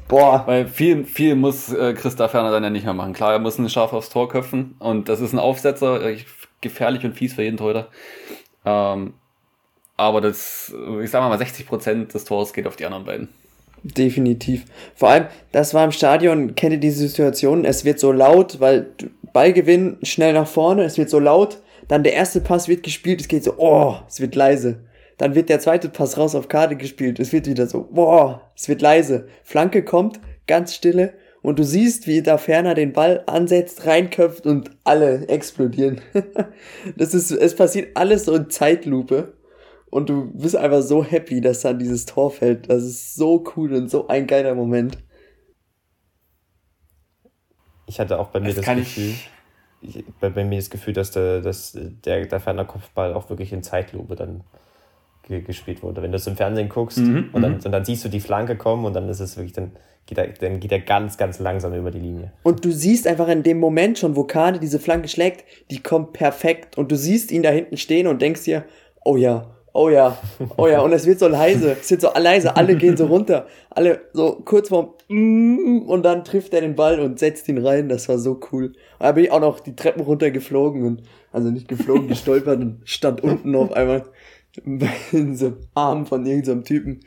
[0.08, 0.42] Boah.
[0.46, 3.12] Weil viel, viel muss äh, Christa Ferner dann ja nicht mehr machen.
[3.12, 6.08] Klar, er muss ein Schaf aufs Tor köpfen und das ist ein Aufsetzer.
[6.10, 6.26] Ich
[6.60, 7.88] gefährlich und fies für jeden Torhüter.
[8.64, 9.14] Ähm,
[9.96, 13.28] aber das, ich sag mal, 60 Prozent des Tors geht auf die anderen beiden.
[13.82, 14.64] Definitiv.
[14.94, 17.64] Vor allem, das war im Stadion, kennt ihr diese Situation?
[17.64, 18.88] Es wird so laut, weil
[19.32, 21.58] Ballgewinn schnell nach vorne, es wird so laut,
[21.88, 24.80] dann der erste Pass wird gespielt, es geht so, oh, es wird leise.
[25.18, 28.68] Dann wird der zweite Pass raus auf Karte gespielt, es wird wieder so, boah, es
[28.68, 29.28] wird leise.
[29.44, 34.70] Flanke kommt, ganz stille, und du siehst, wie da ferner den Ball ansetzt, reinköpft und
[34.84, 36.00] alle explodieren.
[36.96, 39.34] das ist, es passiert alles so in Zeitlupe.
[39.90, 42.70] Und du bist einfach so happy, dass dann dieses Tor fällt.
[42.70, 44.98] Das ist so cool und so ein geiler Moment.
[47.86, 49.14] Ich hatte auch bei mir das, das Gefühl,
[49.80, 53.52] ich, bei, bei, mir das Gefühl, dass der, dass der, der ferner Kopfball auch wirklich
[53.52, 54.44] in Zeitlupe dann
[55.30, 56.02] gespielt wurde.
[56.02, 57.60] Wenn du es im Fernsehen guckst mhm, und, dann, mhm.
[57.64, 59.72] und dann siehst du die Flanke kommen und dann ist es wirklich, dann
[60.06, 62.32] geht er, dann geht er ganz, ganz langsam über die Linie.
[62.42, 66.12] Und du siehst einfach in dem Moment schon, wo Kade diese Flanke schlägt, die kommt
[66.12, 68.64] perfekt und du siehst ihn da hinten stehen und denkst dir,
[69.04, 70.18] oh ja, Oh ja,
[70.56, 73.46] oh ja, und es wird so leise, es wird so leise, alle gehen so runter,
[73.70, 77.88] alle so kurz vorm mm, und dann trifft er den Ball und setzt ihn rein,
[77.88, 78.66] das war so cool.
[78.66, 82.80] Und da bin ich auch noch die Treppen runtergeflogen und, also nicht geflogen, gestolpert und
[82.84, 84.06] stand unten auf einmal
[85.12, 87.00] in so Arm von irgendeinem Typen.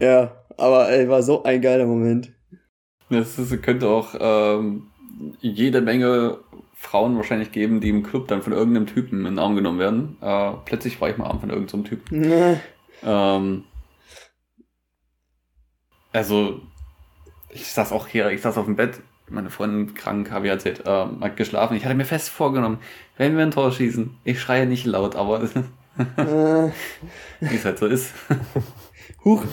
[0.00, 2.32] ja, aber ey, war so ein geiler Moment.
[3.10, 4.88] Das ist, könnte auch ähm,
[5.40, 6.38] jede Menge
[6.72, 10.16] Frauen wahrscheinlich geben, die im Club dann von irgendeinem Typen in den Arm genommen werden.
[10.20, 12.24] Äh, plötzlich war ich mal Arm von irgendeinem Typen.
[13.02, 13.64] ähm,
[16.12, 16.60] also,
[17.50, 20.80] ich saß auch hier, ich saß auf dem Bett, meine Freundin krank, habe ich erzählt,
[20.86, 21.76] äh, hat geschlafen.
[21.76, 22.78] Ich hatte mir fest vorgenommen,
[23.16, 25.42] wenn wir ein Tor schießen, ich schreie nicht laut, aber
[27.40, 28.12] wie es halt so ist.
[29.24, 29.44] Huch.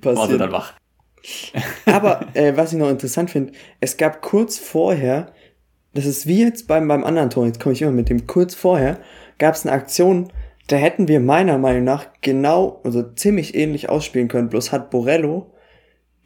[0.00, 0.30] Passiert.
[0.30, 0.74] Sie dann wach.
[1.86, 5.32] aber äh, was ich noch interessant finde, es gab kurz vorher
[5.96, 8.54] das ist wie jetzt beim, beim anderen Tor, jetzt komme ich immer mit dem, kurz
[8.54, 8.98] vorher
[9.38, 10.30] gab es eine Aktion,
[10.68, 15.52] da hätten wir meiner Meinung nach genau, also ziemlich ähnlich ausspielen können, bloß hat Borello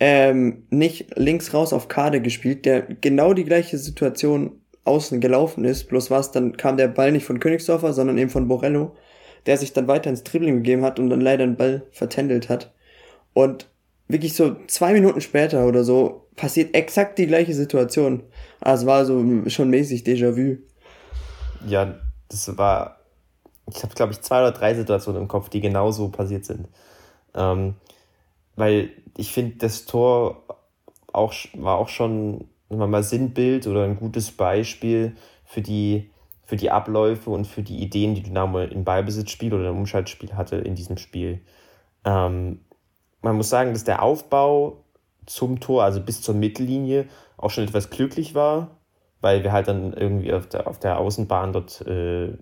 [0.01, 5.89] ähm, nicht links raus auf Kade gespielt, der genau die gleiche Situation außen gelaufen ist,
[5.89, 8.97] bloß was, dann kam der Ball nicht von Königsdorfer, sondern eben von Borello,
[9.45, 12.73] der sich dann weiter ins Dribbling gegeben hat und dann leider den Ball vertändelt hat.
[13.35, 13.69] Und
[14.09, 18.23] wirklich so zwei Minuten später oder so passiert exakt die gleiche Situation.
[18.61, 20.57] Also war so schon mäßig Déjà-vu.
[21.67, 21.95] Ja,
[22.29, 23.01] das war,
[23.71, 26.69] ich habe glaube ich zwei oder drei Situationen im Kopf, die genauso passiert sind.
[27.35, 27.75] Ähm,
[28.57, 28.91] weil
[29.21, 30.45] ich finde, das Tor
[31.13, 36.11] auch, war auch schon mal Sinnbild oder ein gutes Beispiel für die,
[36.45, 40.57] für die Abläufe und für die Ideen, die Dynamo im Ballbesitzspiel oder im Umschaltspiel hatte
[40.57, 41.41] in diesem Spiel.
[42.05, 42.61] Ähm,
[43.23, 44.85] man muss sagen, dass der Aufbau
[45.27, 47.07] zum Tor, also bis zur Mittellinie,
[47.37, 48.79] auch schon etwas glücklich war,
[49.21, 52.39] weil wir halt dann irgendwie auf der, auf der Außenbahn dort äh,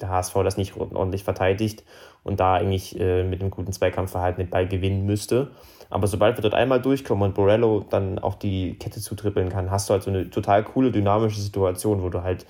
[0.00, 1.82] der HSV das nicht ordentlich verteidigt
[2.26, 5.52] und da eigentlich äh, mit einem guten Zweikampfverhalten den Ball gewinnen müsste.
[5.90, 9.88] Aber sobald wir dort einmal durchkommen und Borello dann auch die Kette zutrippeln kann, hast
[9.88, 12.44] du halt so eine total coole, dynamische Situation, wo du halt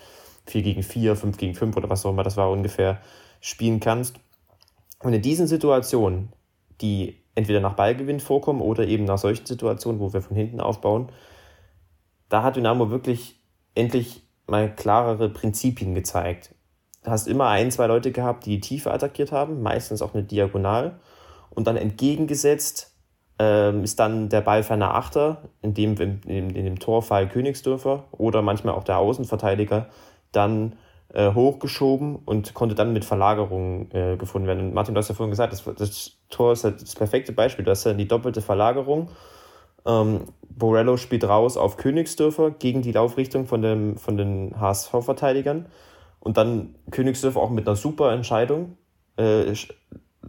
[0.46, 3.00] 4 gegen 4, 5 gegen 5 oder was auch immer das war ungefähr
[3.40, 4.18] spielen kannst.
[5.00, 6.32] Und in diesen Situationen,
[6.80, 11.12] die entweder nach Ballgewinn vorkommen oder eben nach solchen Situationen, wo wir von hinten aufbauen,
[12.30, 13.38] da hat Dynamo wirklich
[13.74, 16.54] endlich mal klarere Prinzipien gezeigt.
[17.06, 20.98] Hast immer ein, zwei Leute gehabt, die die Tiefe attackiert haben, meistens auch eine Diagonal.
[21.50, 22.92] Und dann entgegengesetzt
[23.38, 28.42] ähm, ist dann der ballferne Achter, in dem, in, in, in dem Torfall Königsdörfer oder
[28.42, 29.86] manchmal auch der Außenverteidiger,
[30.32, 30.76] dann
[31.12, 34.68] äh, hochgeschoben und konnte dann mit Verlagerungen äh, gefunden werden.
[34.68, 37.64] Und Martin, du hast ja vorhin gesagt, das, das Tor ist halt das perfekte Beispiel.
[37.64, 39.10] Du hast ja die doppelte Verlagerung.
[39.86, 45.66] Ähm, Borello spielt raus auf Königsdörfer gegen die Laufrichtung von, dem, von den HSV-Verteidigern.
[46.20, 48.76] Und dann Königsdörfer auch mit einer super Entscheidung.
[49.16, 49.52] Äh,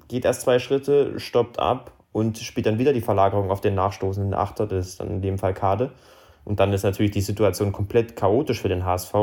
[0.08, 4.34] geht erst zwei Schritte, stoppt ab und spielt dann wieder die Verlagerung auf den nachstoßenden
[4.34, 5.92] Achter, das ist dann in dem Fall Kade.
[6.46, 9.14] Und dann ist natürlich die Situation komplett chaotisch für den HSV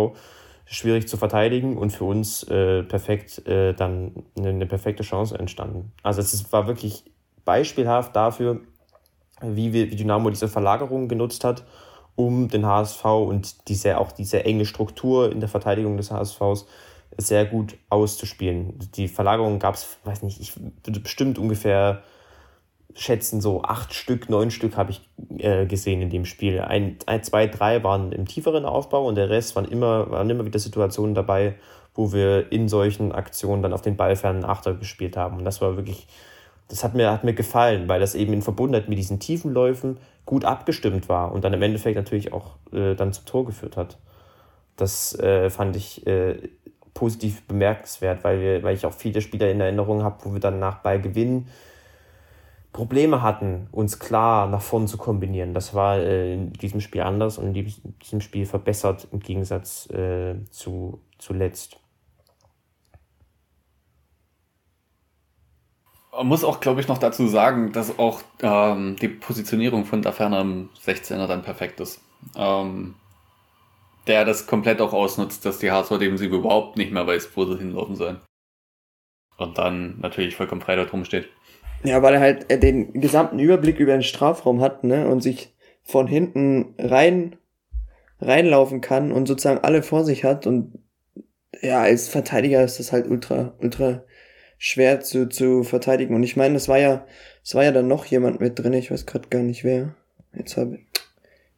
[0.66, 5.92] schwierig zu verteidigen und für uns äh, perfekt äh, dann eine, eine, perfekte Chance entstanden.
[6.02, 7.04] Also es war wirklich
[7.44, 8.60] beispielhaft dafür,
[9.42, 11.64] wie, wir, wie Dynamo diese Verlagerung genutzt hat,
[12.16, 16.66] um den HSV und diese, auch diese enge Struktur in der Verteidigung des HSVs
[17.16, 18.78] sehr gut auszuspielen.
[18.96, 22.02] Die Verlagerung gab es, weiß nicht, ich würde bestimmt ungefähr
[22.94, 25.08] schätzen, so acht Stück, neun Stück habe ich
[25.38, 26.60] äh, gesehen in dem Spiel.
[26.60, 30.44] Ein, ein, zwei, drei waren im tieferen Aufbau und der Rest waren immer, waren immer
[30.44, 31.56] wieder Situationen dabei,
[31.94, 35.38] wo wir in solchen Aktionen dann auf den ballfernen Achter gespielt haben.
[35.38, 36.06] Und das war wirklich,
[36.68, 39.98] das hat mir, hat mir gefallen, weil das eben in Verbundenheit mit diesen tiefen Läufen
[40.26, 43.98] gut abgestimmt war und dann im Endeffekt natürlich auch äh, dann zum Tor geführt hat.
[44.76, 46.36] Das äh, fand ich äh,
[46.94, 50.58] positiv bemerkenswert, weil, wir, weil ich auch viele Spieler in Erinnerung habe, wo wir dann
[50.58, 51.46] nach Ballgewinn
[52.72, 55.54] Probleme hatten, uns klar nach vorn zu kombinieren.
[55.54, 57.72] Das war äh, in diesem Spiel anders und in
[58.02, 61.78] diesem Spiel verbessert im Gegensatz äh, zu zuletzt.
[66.16, 70.12] Man muss auch, glaube ich, noch dazu sagen, dass auch ähm, die Positionierung von da
[70.12, 72.00] ferner im 16er dann perfekt ist.
[72.36, 72.94] Ähm,
[74.06, 77.58] der das komplett auch ausnutzt, dass die dem sie überhaupt nicht mehr weiß, wo sie
[77.58, 78.20] hinlaufen sollen.
[79.38, 81.28] Und dann natürlich vollkommen frei da drum steht.
[81.82, 85.54] Ja, weil er halt äh, den gesamten Überblick über den Strafraum hat, ne, und sich
[85.82, 87.36] von hinten rein
[88.20, 90.78] reinlaufen kann und sozusagen alle vor sich hat und
[91.60, 94.02] ja, als Verteidiger ist das halt ultra ultra
[94.58, 97.04] schwer zu, zu verteidigen und ich meine, das war ja
[97.44, 99.94] es war ja dann noch jemand mit drin, ich weiß gerade gar nicht wer.
[100.32, 100.78] Jetzt habe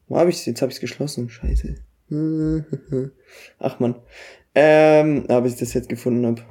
[0.09, 1.31] wo habe ich jetzt habe ich es geschlossen.
[1.31, 1.77] Scheiße.
[3.59, 3.95] Ach man.
[4.55, 6.43] Ähm, aber ich das jetzt gefunden habe.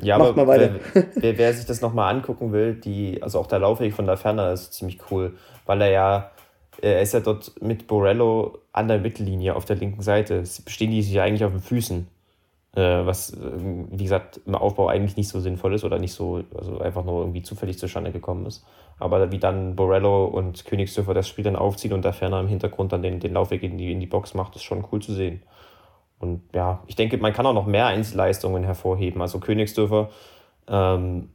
[0.00, 0.80] Ja, Macht aber mal weiter.
[0.94, 4.16] Wer, wer, wer sich das nochmal angucken will, die, also auch der Laufweg von der
[4.16, 6.30] Ferne ist ziemlich cool, weil er ja,
[6.80, 10.44] er ist ja dort mit Borello an der Mittellinie auf der linken Seite.
[10.46, 12.06] Stehen die sich ja eigentlich auf den Füßen.
[12.76, 16.80] Äh, was, wie gesagt, im Aufbau eigentlich nicht so sinnvoll ist oder nicht so, also
[16.80, 18.64] einfach nur irgendwie zufällig zustande gekommen ist.
[18.98, 22.92] Aber wie dann Borello und Königsdörfer das Spiel dann aufziehen und der Ferner im Hintergrund
[22.92, 25.42] dann den, den Laufweg in die, in die Box macht, ist schon cool zu sehen.
[26.18, 29.22] Und ja, ich denke, man kann auch noch mehr Einzelleistungen hervorheben.
[29.22, 30.10] Also Königsdörfer
[30.68, 31.30] ähm,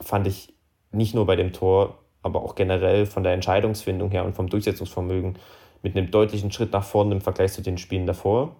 [0.00, 0.54] fand ich
[0.92, 5.38] nicht nur bei dem Tor, aber auch generell von der Entscheidungsfindung her und vom Durchsetzungsvermögen
[5.82, 8.56] mit einem deutlichen Schritt nach vorne im Vergleich zu den Spielen davor.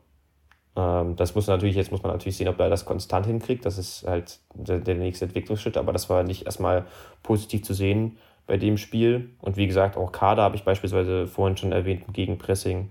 [0.80, 3.66] Ähm, das muss natürlich, jetzt muss man natürlich sehen, ob er das konstant hinkriegt.
[3.66, 6.86] Das ist halt der, nächste Entwicklungsschritt, aber das war nicht erstmal
[7.22, 8.16] positiv zu sehen
[8.46, 9.30] bei dem Spiel.
[9.40, 12.90] Und wie gesagt, auch Kader habe ich beispielsweise vorhin schon erwähnt, gegen Pressing.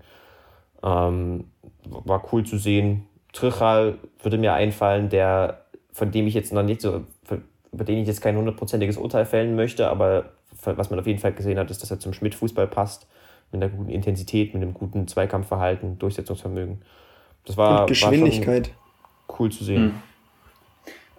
[0.82, 1.44] Ähm,
[1.84, 3.06] war cool zu sehen.
[3.32, 7.04] Trichal würde mir einfallen, der, von dem ich jetzt noch nicht so,
[7.72, 10.30] über den ich jetzt kein hundertprozentiges Urteil fällen möchte, aber
[10.64, 13.06] was man auf jeden Fall gesehen hat, ist, dass er zum Schmidt-Fußball passt.
[13.52, 16.82] Mit einer guten Intensität, mit einem guten Zweikampfverhalten, Durchsetzungsvermögen.
[17.44, 18.68] Das war, Und Geschwindigkeit.
[19.26, 19.84] War cool zu sehen.
[19.84, 19.92] Mhm.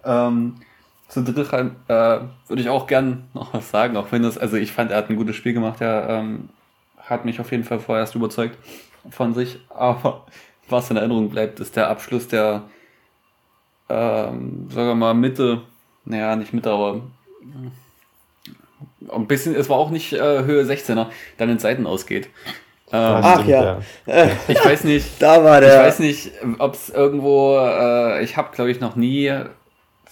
[0.04, 0.54] Ähm,
[1.08, 4.72] zu Drichheim äh, würde ich auch gern noch was sagen, auch wenn das, also ich
[4.72, 6.48] fand, er hat ein gutes Spiel gemacht, er ähm,
[6.96, 8.56] hat mich auf jeden Fall vorerst überzeugt
[9.10, 10.26] von sich, aber
[10.68, 12.62] was in Erinnerung bleibt, ist der Abschluss der,
[13.90, 15.62] ähm, sagen wir mal, Mitte,
[16.06, 17.02] naja, nicht Mitte, aber
[19.10, 22.30] ein bisschen, es war auch nicht äh, Höhe 16er, dann in Seiten ausgeht.
[22.94, 23.80] Ähm, Ach ja.
[24.48, 25.06] Ich weiß nicht.
[25.18, 25.80] da war der.
[25.80, 27.56] Ich weiß nicht, ob es irgendwo.
[27.58, 29.32] Äh, ich habe, glaube ich, noch nie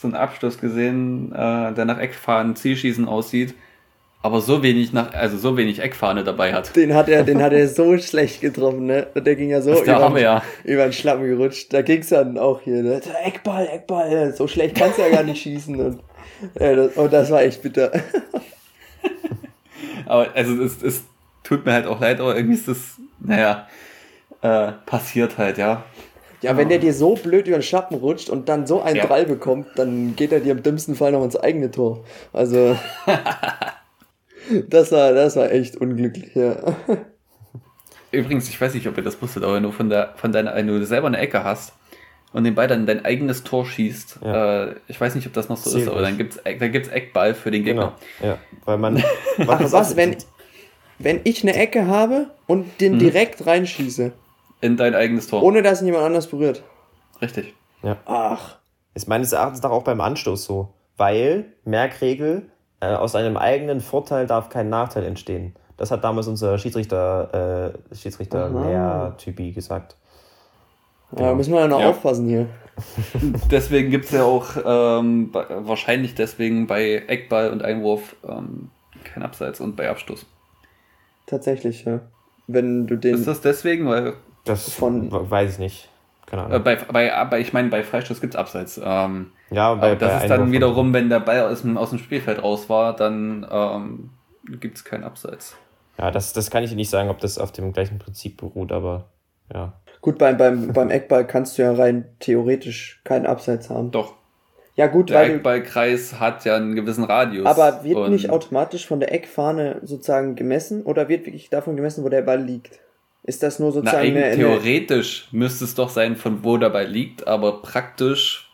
[0.00, 3.54] so einen Abschluss gesehen, äh, der nach Eckfahnen Zielschießen aussieht,
[4.22, 6.74] aber so wenig nach, also so wenig Eckfahne dabei hat.
[6.74, 9.08] Den hat er, den hat er so schlecht getroffen, ne?
[9.14, 10.42] Der ging ja so über, Hammer, ja.
[10.64, 11.72] über den Schlappen gerutscht.
[11.72, 13.02] Da ging es dann auch hier, ne?
[13.24, 15.78] Eckball, Eckball, so schlecht kannst du ja gar nicht schießen.
[15.78, 16.00] Und,
[16.54, 17.92] äh, das, und das war echt bitter.
[20.06, 21.02] aber also es, es
[21.50, 23.66] tut mir halt auch leid, aber irgendwie ist das, naja,
[24.40, 25.84] äh, passiert halt, ja.
[26.42, 29.06] Ja, wenn der dir so blöd über den Schlappen rutscht und dann so einen ja.
[29.06, 32.04] Drall bekommt, dann geht er dir im dümmsten Fall noch ins eigene Tor.
[32.32, 32.78] Also,
[34.68, 36.56] das war, das war echt unglücklich, ja.
[38.12, 40.54] Übrigens, ich weiß nicht, ob ihr das wusstet, aber wenn du von der, von deiner,
[40.54, 41.72] wenn du selber eine Ecke hast
[42.32, 44.66] und den Ball dann in dein eigenes Tor schießt, ja.
[44.66, 46.88] äh, ich weiß nicht, ob das noch so Sehr ist, aber dann gibt's, da gibt's
[46.88, 47.96] Eckball für den Gegner.
[48.20, 48.32] Genau.
[48.32, 49.02] Ja, weil man,
[49.46, 50.16] Ach, was, wenn,
[51.00, 52.98] wenn ich eine Ecke habe und den hm.
[52.98, 54.12] direkt reinschieße.
[54.60, 55.42] In dein eigenes Tor.
[55.42, 56.62] Ohne dass ihn jemand anders berührt.
[57.20, 57.54] Richtig.
[57.82, 57.96] Ja.
[58.04, 58.58] Ach.
[58.94, 60.74] Ist meines Erachtens auch beim Anstoß so.
[60.96, 65.54] Weil, Merkregel, äh, aus einem eigenen Vorteil darf kein Nachteil entstehen.
[65.78, 69.96] Das hat damals unser Schiedsrichter, äh, Schiedsrichter Lea Typi gesagt.
[71.12, 71.34] Ja, genau.
[71.36, 71.88] müssen wir ja noch ja.
[71.88, 72.46] aufpassen hier.
[73.50, 78.70] deswegen gibt es ja auch ähm, wahrscheinlich deswegen bei Eckball und Einwurf ähm,
[79.04, 80.26] kein Abseits und bei Abstoß.
[81.30, 82.00] Tatsächlich, ja.
[82.48, 83.14] Wenn du den.
[83.14, 83.86] Ist das deswegen?
[83.86, 84.14] Weil
[84.44, 85.88] das von weiß ich nicht.
[86.26, 86.56] Keine Ahnung.
[86.56, 88.80] Äh, bei, bei, bei, ich meine, bei Freistoß gibt es Abseits.
[88.82, 92.00] Ähm, ja, bei, das bei ist dann wiederum, wenn der Ball aus dem, aus dem
[92.00, 94.10] Spielfeld raus war, dann ähm,
[94.60, 95.56] gibt es keinen Abseits.
[95.98, 99.06] Ja, das, das kann ich nicht sagen, ob das auf dem gleichen Prinzip beruht, aber
[99.52, 99.74] ja.
[100.00, 103.92] Gut, beim, beim, beim Eckball kannst du ja rein theoretisch keinen Abseits haben.
[103.92, 104.14] Doch.
[104.76, 105.26] Ja, gut, der weil.
[105.26, 107.46] Der Eckballkreis hat ja einen gewissen Radius.
[107.46, 112.08] Aber wird nicht automatisch von der Eckfahne sozusagen gemessen oder wird wirklich davon gemessen, wo
[112.08, 112.80] der Ball liegt?
[113.22, 116.86] Ist das nur sozusagen Na, eine, Theoretisch müsste es doch sein, von wo der Ball
[116.86, 118.50] liegt, aber praktisch,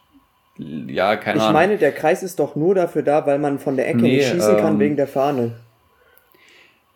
[0.58, 1.60] ja, keine ich Ahnung.
[1.60, 4.16] Ich meine, der Kreis ist doch nur dafür da, weil man von der Ecke nee,
[4.16, 5.52] nicht schießen ähm, kann wegen der Fahne.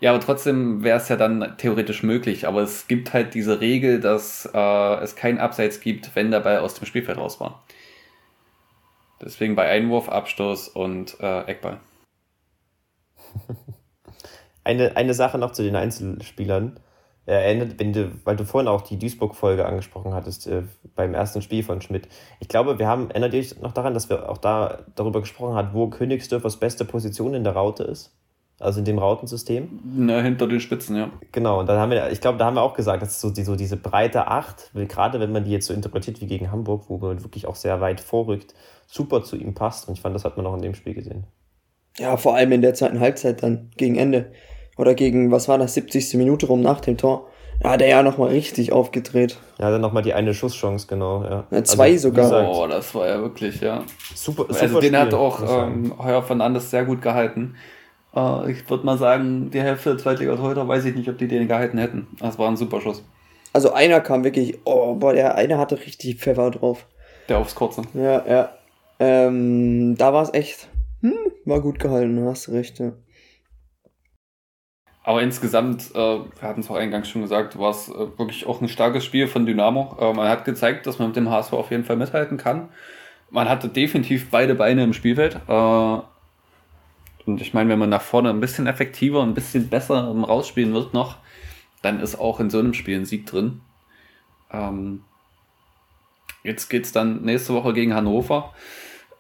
[0.01, 2.49] Ja, aber trotzdem wäre es ja dann theoretisch möglich.
[2.49, 6.59] Aber es gibt halt diese Regel, dass äh, es keinen Abseits gibt, wenn der Ball
[6.59, 7.63] aus dem Spielfeld raus war.
[9.23, 11.81] Deswegen bei Einwurf, Abstoß und äh, Eckball.
[14.63, 16.79] Eine, eine Sache noch zu den Einzelspielern.
[17.27, 20.63] Erinnert, wenn du, weil du vorhin auch die Duisburg-Folge angesprochen hattest, äh,
[20.95, 22.09] beim ersten Spiel von Schmidt.
[22.41, 25.55] Ich glaube, wir haben, erinnert ihr euch noch daran, dass wir auch da darüber gesprochen
[25.55, 28.13] haben, wo Königsdörfers beste Position in der Raute ist?
[28.61, 29.81] Also in dem Rautensystem?
[29.97, 31.11] Na, hinter den Spitzen, ja.
[31.33, 33.43] Genau, und dann haben wir, ich glaube, da haben wir auch gesagt, dass so, die,
[33.43, 36.99] so diese breite Acht, gerade wenn man die jetzt so interpretiert wie gegen Hamburg, wo
[36.99, 38.55] man wirklich auch sehr weit vorrückt,
[38.87, 39.89] super zu ihm passt.
[39.89, 41.25] Und ich fand, das hat man auch in dem Spiel gesehen.
[41.99, 44.31] Ja, vor allem in der zweiten Halbzeit dann, gegen Ende.
[44.77, 46.15] Oder gegen, was war das, 70.
[46.15, 47.29] Minute rum nach dem Tor.
[47.63, 49.39] Ja, der ja nochmal richtig aufgedreht.
[49.59, 51.25] Ja, dann nochmal die eine Schusschance, genau.
[51.25, 52.25] Ja, ja zwei also, sogar.
[52.25, 53.85] Gesagt, oh, das war ja wirklich, ja.
[54.15, 57.57] Super, super Also den Spiel, hat auch ähm, Heuer Fernandes sehr gut gehalten.
[58.15, 61.29] Äh, ich würde mal sagen, die Hälfte der Zweitliga heute weiß ich nicht, ob die
[61.29, 62.07] den gehalten hätten.
[62.19, 63.03] Das war ein super Schuss.
[63.53, 66.87] Also einer kam wirklich, oh, boah, der eine hatte richtig Pfeffer drauf.
[67.29, 67.83] Der aufs Kurze.
[67.95, 68.51] Ja, ja.
[68.99, 70.69] Ähm, da war es echt,
[71.01, 72.93] hm, war gut gehalten, hast du recht, ja.
[75.03, 78.61] Aber insgesamt, äh, wir hatten es auch eingangs schon gesagt, war es äh, wirklich auch
[78.61, 79.97] ein starkes Spiel von Dynamo.
[79.99, 82.69] Äh, man hat gezeigt, dass man mit dem HSV auf jeden Fall mithalten kann.
[83.31, 85.41] Man hatte definitiv beide Beine im Spielfeld.
[87.27, 90.95] Und ich meine, wenn man nach vorne ein bisschen effektiver, ein bisschen besser rausspielen wird
[90.95, 91.17] noch,
[91.83, 93.61] dann ist auch in so einem Spiel ein Sieg drin.
[94.51, 95.05] Ähm,
[96.43, 98.53] jetzt geht es dann nächste Woche gegen Hannover.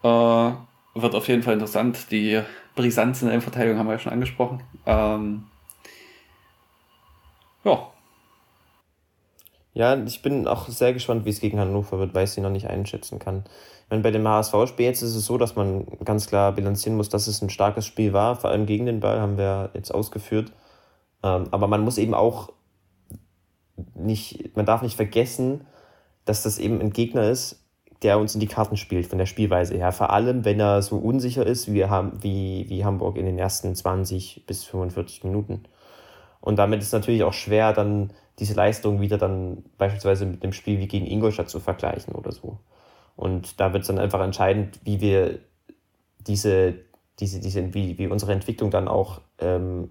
[0.02, 0.52] Äh,
[0.94, 2.10] wird auf jeden Fall interessant.
[2.10, 2.42] Die
[2.74, 4.62] Brisanz in der Verteidigung haben wir ja schon angesprochen.
[4.86, 5.44] Ähm,
[7.64, 7.89] ja.
[9.72, 12.50] Ja, ich bin auch sehr gespannt, wie es gegen Hannover wird, weil ich sie noch
[12.50, 13.44] nicht einschätzen kann.
[13.88, 17.26] Wenn bei dem HSV-Spiel jetzt ist es so, dass man ganz klar bilanzieren muss, dass
[17.26, 20.52] es ein starkes Spiel war, vor allem gegen den Ball haben wir jetzt ausgeführt.
[21.22, 22.52] Ähm, aber man muss eben auch
[23.94, 25.66] nicht, man darf nicht vergessen,
[26.24, 27.64] dass das eben ein Gegner ist,
[28.02, 29.92] der uns in die Karten spielt, von der Spielweise her.
[29.92, 34.46] Vor allem, wenn er so unsicher ist, wie, wie, wie Hamburg in den ersten 20
[34.46, 35.64] bis 45 Minuten.
[36.40, 40.78] Und damit ist natürlich auch schwer, dann diese Leistung wieder dann beispielsweise mit dem Spiel
[40.78, 42.58] wie gegen Ingolstadt zu vergleichen oder so.
[43.16, 45.40] Und da wird es dann einfach entscheidend, wie wir
[46.20, 46.74] diese,
[47.18, 49.90] diese, diese, wie, wie unsere Entwicklung dann auch ähm,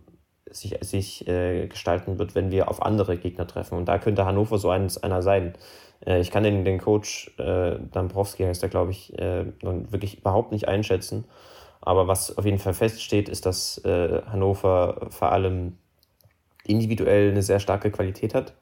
[0.50, 3.78] sich, sich äh, gestalten wird, wenn wir auf andere Gegner treffen.
[3.78, 5.54] Und da könnte Hannover so eins, einer sein.
[6.06, 10.52] Äh, ich kann den, den Coach, äh, Dambrowski heißt er, glaube ich, äh, wirklich überhaupt
[10.52, 11.26] nicht einschätzen.
[11.82, 15.78] Aber was auf jeden Fall feststeht, ist, dass äh, Hannover vor allem
[16.66, 18.54] individuell eine sehr starke Qualität hat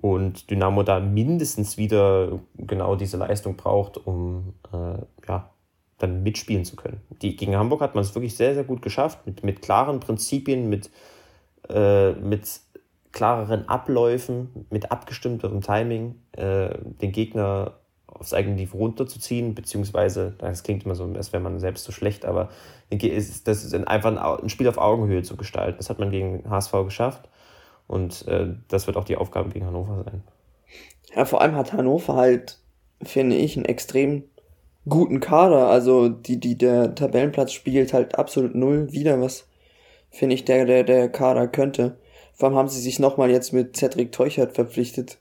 [0.00, 4.98] und Dynamo da mindestens wieder genau diese Leistung braucht, um äh,
[5.28, 5.50] ja,
[5.98, 7.00] dann mitspielen zu können.
[7.22, 10.68] Die, gegen Hamburg hat man es wirklich sehr, sehr gut geschafft, mit, mit klaren Prinzipien,
[10.68, 10.90] mit,
[11.68, 12.60] äh, mit
[13.10, 16.70] klareren Abläufen, mit abgestimmterem Timing, äh,
[17.02, 17.74] den Gegner
[18.08, 22.24] aufs eigene Niveau runterzuziehen, beziehungsweise, das klingt immer so, als wäre man selbst so schlecht,
[22.24, 22.48] aber
[22.90, 25.76] das ist einfach ein Spiel auf Augenhöhe zu gestalten.
[25.78, 27.28] Das hat man gegen HSV geschafft
[27.86, 30.22] und äh, das wird auch die Aufgabe gegen Hannover sein.
[31.14, 32.58] Ja, vor allem hat Hannover halt,
[33.02, 34.24] finde ich, einen extrem
[34.88, 35.68] guten Kader.
[35.68, 39.46] Also die, die, der Tabellenplatz spiegelt halt absolut null wieder, was
[40.10, 41.98] finde ich der, der, der Kader könnte.
[42.34, 45.18] Vor allem haben sie sich nochmal jetzt mit Cedric Teuchert verpflichtet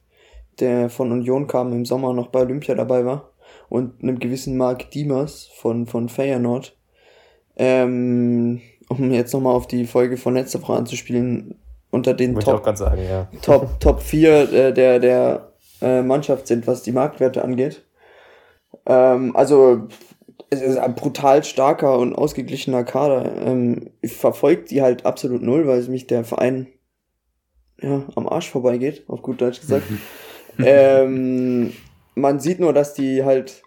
[0.60, 3.32] der von Union kam, im Sommer noch bei Olympia dabei war.
[3.70, 6.76] Und einem gewissen Mark Diemers von, von Feyenoord.
[7.58, 11.56] Ähm, um jetzt nochmal auf die Folge von letzter Woche anzuspielen,
[11.92, 13.28] unter den Top, auch sagen, ja.
[13.42, 15.52] Top, Top 4 äh, der, der
[15.82, 17.86] äh, Mannschaft sind, was die Marktwerte angeht.
[18.86, 19.88] Ähm, also
[20.50, 23.32] es ist ein brutal starker und ausgeglichener Kader.
[23.46, 26.68] Ähm, ich verfolge die halt absolut null, weil mich der Verein
[27.82, 29.86] ja, am Arsch vorbeigeht, auf gut Deutsch gesagt.
[30.60, 31.74] ähm,
[32.16, 33.64] man sieht nur, dass die halt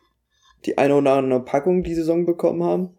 [0.66, 2.90] die eine oder andere Packung die Saison bekommen haben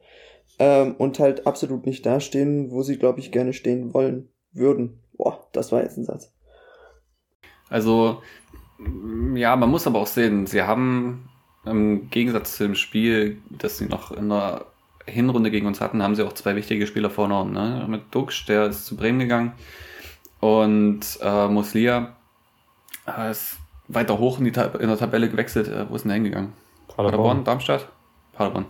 [0.59, 4.99] ähm, und halt absolut nicht dastehen, wo sie, glaube ich, gerne stehen wollen würden.
[5.13, 6.33] Boah, das war jetzt ein Satz.
[7.69, 8.21] Also,
[9.35, 11.29] ja, man muss aber auch sehen, sie haben
[11.65, 14.65] im Gegensatz zu dem Spiel, das sie noch in der
[15.05, 17.45] Hinrunde gegen uns hatten, haben sie auch zwei wichtige Spieler vorne.
[17.45, 17.85] Ne?
[17.87, 19.53] Mit Dux, der ist zu Bremen gegangen
[20.39, 22.15] und äh, Muslia
[23.07, 23.57] äh, ist
[23.93, 25.67] weiter hoch in, die in der Tabelle gewechselt.
[25.67, 26.53] Äh, wo ist denn der hingegangen?
[26.87, 27.89] Paderborn, Paderborn Darmstadt?
[28.33, 28.65] Paderborn.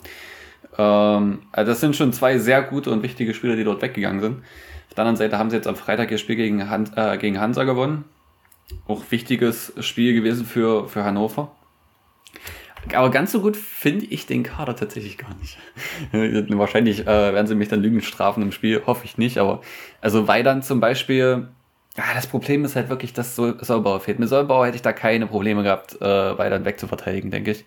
[0.78, 4.38] Ähm, also das sind schon zwei sehr gute und wichtige Spieler, die dort weggegangen sind.
[4.90, 7.40] Auf der anderen Seite haben sie jetzt am Freitag ihr Spiel gegen, Han äh, gegen
[7.40, 8.06] Hansa gewonnen.
[8.88, 11.52] Auch wichtiges Spiel gewesen für, für Hannover.
[12.94, 15.58] Aber ganz so gut finde ich den Kader tatsächlich gar nicht.
[16.58, 19.38] Wahrscheinlich äh, werden sie mich dann Lügen strafen im Spiel, hoffe ich nicht.
[19.38, 19.62] Aber
[20.02, 21.50] also Weidern zum Beispiel
[21.98, 24.20] ja, das Problem ist halt wirklich, dass so Sollbauer fehlt.
[24.20, 27.66] Mit Sollbauer hätte ich da keine Probleme gehabt, äh, weiter wegzuverteidigen, denke ich.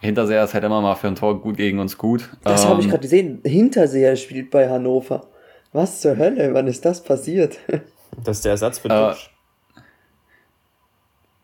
[0.00, 2.28] Hinterseher ist halt immer mal für ein Tor gut gegen uns gut.
[2.42, 3.40] Das ähm, habe ich gerade gesehen.
[3.44, 5.28] Hinterseher spielt bei Hannover.
[5.72, 6.52] Was zur Hölle?
[6.52, 7.58] Wann ist das passiert?
[8.24, 9.14] Das ist der Ersatz für äh,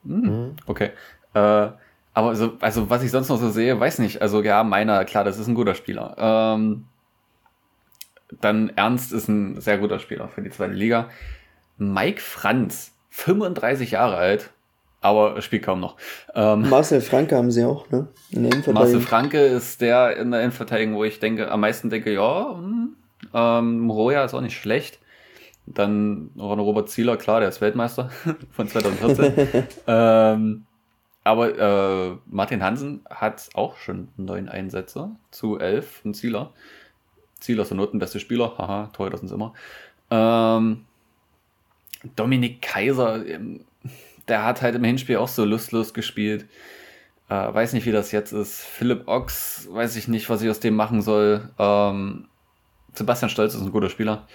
[0.02, 0.54] mhm.
[0.66, 0.90] Okay.
[1.32, 1.68] Äh,
[2.12, 4.20] aber so, also was ich sonst noch so sehe, weiß nicht.
[4.20, 6.14] Also ja, meiner, klar, das ist ein guter Spieler.
[6.18, 6.84] Ähm,
[8.38, 11.08] dann Ernst ist ein sehr guter Spieler für die zweite Liga.
[11.78, 14.50] Mike Franz, 35 Jahre alt,
[15.00, 15.96] aber spielt kaum noch.
[16.34, 18.08] Ähm, Marcel Franke haben sie auch, ne?
[18.72, 22.96] Marcel Franke ist der in der Innenverteidigung, wo ich denke, am meisten denke, ja, hm,
[23.32, 24.98] ähm, Moroja ist auch nicht schlecht.
[25.66, 28.10] Dann Robert Zieler, klar, der ist Weltmeister
[28.50, 29.66] von 2014.
[29.86, 30.64] ähm,
[31.24, 36.52] aber äh, Martin Hansen hat auch schon neun Einsätze zu elf von Zieler.
[37.38, 39.52] Zieler ist der notenbeste Spieler, haha, Torhüter sind immer.
[40.10, 40.86] Ähm,
[42.16, 43.64] Dominik Kaiser, ähm,
[44.28, 46.46] der hat halt im Hinspiel auch so lustlos gespielt.
[47.28, 48.60] Äh, weiß nicht, wie das jetzt ist.
[48.60, 51.50] Philipp Ochs, weiß ich nicht, was ich aus dem machen soll.
[51.58, 52.28] Ähm,
[52.94, 54.26] Sebastian Stolz ist ein guter Spieler.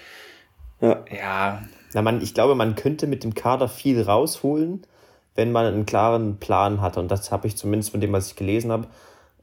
[0.81, 1.03] Ja.
[1.09, 1.63] Ja.
[1.93, 4.85] Na man, ich glaube, man könnte mit dem Kader viel rausholen,
[5.35, 6.97] wenn man einen klaren Plan hat.
[6.97, 8.87] Und das habe ich zumindest von dem, was ich gelesen habe.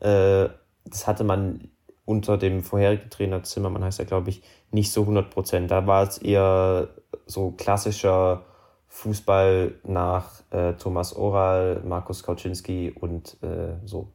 [0.00, 0.50] Äh,
[0.84, 1.70] das hatte man
[2.10, 4.42] unter dem vorherigen Trainer Zimmermann, heißt er, glaube ich,
[4.72, 5.70] nicht so 100 Prozent.
[5.70, 6.88] Da war es eher
[7.26, 8.42] so klassischer
[8.88, 14.08] Fußball nach äh, Thomas Oral, Markus Kauczynski und äh, so.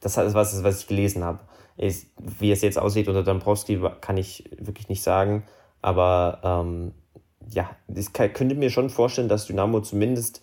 [0.00, 1.40] Das ist was, was ich gelesen habe.
[1.78, 5.44] Ist, wie es jetzt aussieht unter Dombrowski, kann ich wirklich nicht sagen.
[5.80, 6.92] Aber ähm,
[7.50, 10.42] ja, ich könnte mir schon vorstellen, dass Dynamo zumindest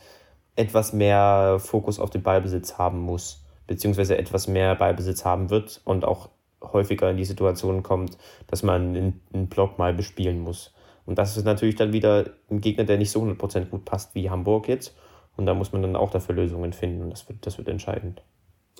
[0.55, 6.03] etwas mehr Fokus auf den Ballbesitz haben muss, beziehungsweise etwas mehr Ballbesitz haben wird und
[6.03, 6.29] auch
[6.73, 10.73] häufiger in die Situation kommt, dass man einen Block mal bespielen muss.
[11.05, 14.29] Und das ist natürlich dann wieder ein Gegner, der nicht so 100% gut passt wie
[14.29, 14.95] Hamburg jetzt.
[15.37, 18.23] Und da muss man dann auch dafür Lösungen finden und das wird, das wird entscheidend.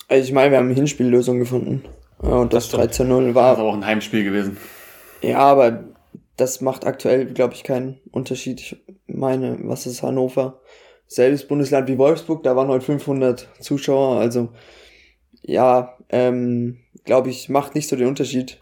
[0.08, 1.84] Also ich meine, wir haben Hinspiellösungen gefunden.
[2.20, 3.50] Und das, das 13-0 war.
[3.50, 4.58] Das ist aber auch ein Heimspiel gewesen.
[5.22, 5.84] Ja, aber
[6.38, 8.62] das macht aktuell, glaube ich, keinen Unterschied.
[8.62, 8.78] Ich
[9.08, 10.60] meine, was ist Hannover?
[11.08, 14.20] Selbes Bundesland wie Wolfsburg, da waren heute 500 Zuschauer.
[14.20, 14.50] Also,
[15.48, 18.60] ja, ähm, glaube ich, macht nicht so den Unterschied.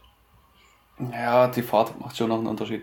[1.12, 2.82] Ja, die Fahrt macht schon noch einen Unterschied.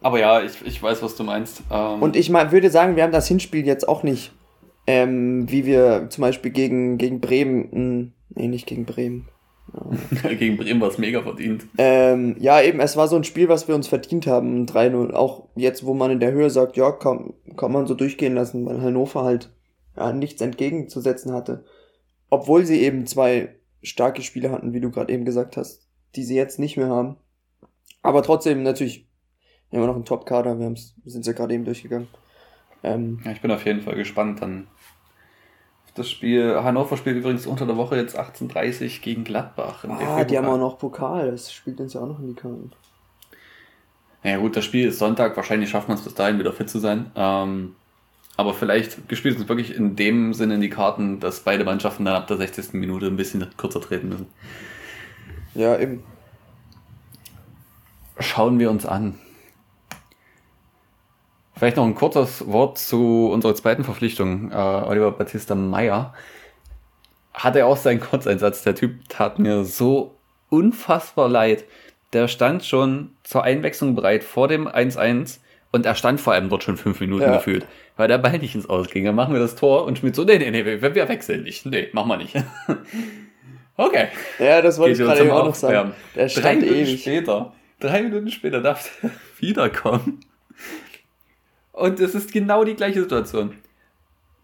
[0.00, 1.62] Aber ja, ich, ich weiß, was du meinst.
[1.70, 4.32] Ähm und ich mein, würde sagen, wir haben das Hinspiel jetzt auch nicht,
[4.86, 9.28] ähm, wie wir zum Beispiel gegen, gegen Bremen, mh, hm, nee, nicht gegen Bremen.
[9.72, 10.30] Ja.
[10.34, 11.66] gegen Bremen war es mega verdient.
[11.78, 15.12] Ähm, ja, eben, es war so ein Spiel, was wir uns verdient haben, 3-0.
[15.12, 18.66] Auch jetzt, wo man in der Höhe sagt, ja, kann, kann man so durchgehen lassen,
[18.66, 19.50] weil Hannover halt
[19.96, 21.64] ja, nichts entgegenzusetzen hatte.
[22.32, 26.34] Obwohl sie eben zwei starke Spiele hatten, wie du gerade eben gesagt hast, die sie
[26.34, 27.18] jetzt nicht mehr haben.
[28.00, 29.06] Aber trotzdem natürlich
[29.70, 30.74] immer noch ein Top-Kader, wir
[31.04, 32.08] sind ja gerade eben durchgegangen.
[32.82, 34.66] Ähm, ja, ich bin auf jeden Fall gespannt dann
[35.94, 36.58] das Spiel.
[36.62, 39.84] Hannover spielt übrigens unter der Woche jetzt 18.30 gegen Gladbach.
[39.84, 42.72] Ah, die haben auch noch Pokal, das spielt uns ja auch noch in die Karten.
[44.24, 46.78] Naja gut, das Spiel ist Sonntag, wahrscheinlich schaffen wir es bis dahin wieder fit zu
[46.78, 47.12] sein.
[47.14, 47.76] Ähm,
[48.42, 52.16] aber vielleicht gespielt uns wirklich in dem Sinne in die Karten, dass beide Mannschaften dann
[52.16, 52.74] ab der 60.
[52.74, 54.26] Minute ein bisschen kürzer treten müssen.
[55.54, 56.02] Ja, eben.
[58.18, 59.18] Schauen wir uns an.
[61.54, 64.50] Vielleicht noch ein kurzes Wort zu unserer zweiten Verpflichtung.
[64.50, 66.12] Äh, Oliver Battista Meyer
[67.32, 68.64] hatte auch seinen Kurzeinsatz.
[68.64, 70.16] Der Typ tat mir so
[70.50, 71.64] unfassbar leid.
[72.12, 75.38] Der stand schon zur Einwechslung bereit vor dem 1-1
[75.72, 77.36] und er stand vor allem dort schon fünf Minuten ja.
[77.36, 77.66] gefühlt,
[77.96, 79.04] weil der Ball nicht ins Ausging.
[79.04, 81.66] Dann machen wir das Tor und Schmidt so, nee, nee, nee, wir, wir wechseln nicht.
[81.66, 82.36] Nee, machen wir nicht.
[83.76, 84.08] okay.
[84.38, 85.92] Ja, das wollte Geht ich gerade auch noch sagen.
[86.14, 87.00] Der stand drei Minuten ewig.
[87.00, 90.20] später, drei Minuten später darf er wiederkommen.
[91.72, 93.54] Und es ist genau die gleiche Situation.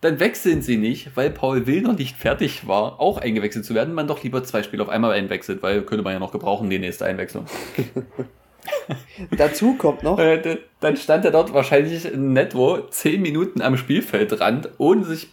[0.00, 3.92] Dann wechseln sie nicht, weil Paul Will noch nicht fertig war, auch eingewechselt zu werden.
[3.94, 6.78] Man doch lieber zwei Spiele auf einmal einwechselt, weil könnte man ja noch gebrauchen, die
[6.78, 7.46] nächste Einwechslung.
[9.36, 10.18] Dazu kommt noch.
[10.18, 15.28] Äh, dann stand er dort wahrscheinlich netto zehn Minuten am Spielfeldrand, ohne sich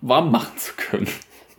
[0.00, 1.08] warm machen zu können.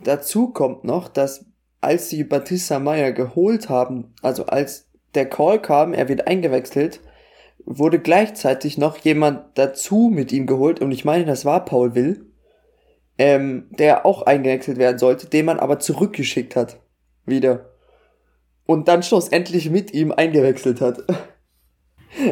[0.02, 1.44] Dazu kommt noch, dass
[1.80, 7.00] als sie Batista Meyer geholt haben, also als der Call kam, er wird eingewechselt,
[7.64, 12.26] wurde gleichzeitig noch jemand dazu mit ihm geholt und ich meine, das war Paul Will,
[13.18, 16.80] ähm, der auch eingewechselt werden sollte, den man aber zurückgeschickt hat.
[17.26, 17.70] Wieder.
[18.68, 20.98] Und dann schlussendlich mit ihm eingewechselt hat.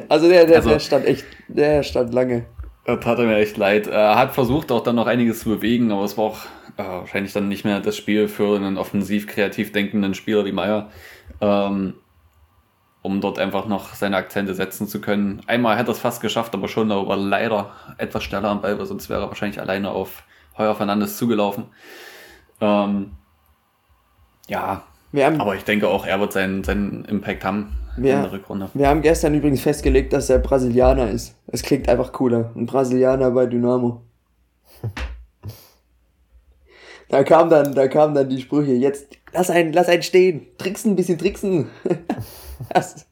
[0.08, 2.46] Also der, der, also, der stand echt, der stand lange.
[2.86, 3.86] Das tat mir echt leid.
[3.86, 6.38] Er hat versucht auch dann noch einiges zu bewegen, aber es war auch
[6.78, 10.90] äh, wahrscheinlich dann nicht mehr das Spiel für einen offensiv kreativ denkenden Spieler wie Meier.
[11.42, 11.94] Ähm,
[13.02, 15.40] um dort einfach noch seine Akzente setzen zu können.
[15.46, 18.86] Einmal hätte er es fast geschafft, aber schon, aber leider etwas schneller am Ball, weil
[18.86, 20.24] sonst wäre er wahrscheinlich alleine auf
[20.58, 21.66] Heuer Fernandes zugelaufen.
[22.60, 23.12] Ähm,
[24.48, 24.82] ja,
[25.24, 28.68] haben, aber ich denke auch, er wird seinen, seinen Impact haben wir, in der Rückrunde.
[28.74, 31.34] Wir haben gestern übrigens festgelegt, dass er Brasilianer ist.
[31.46, 32.52] Es klingt einfach cooler.
[32.54, 34.02] Ein Brasilianer bei Dynamo.
[37.08, 40.92] da kam dann, da kamen dann die Sprüche, jetzt lass einen, lass einen stehen, tricksen,
[40.92, 41.68] ein bisschen tricksen.
[42.70, 43.06] Das,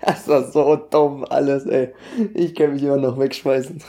[0.00, 1.92] das war so dumm alles, ey.
[2.32, 3.82] Ich kann mich immer noch wegschmeißen.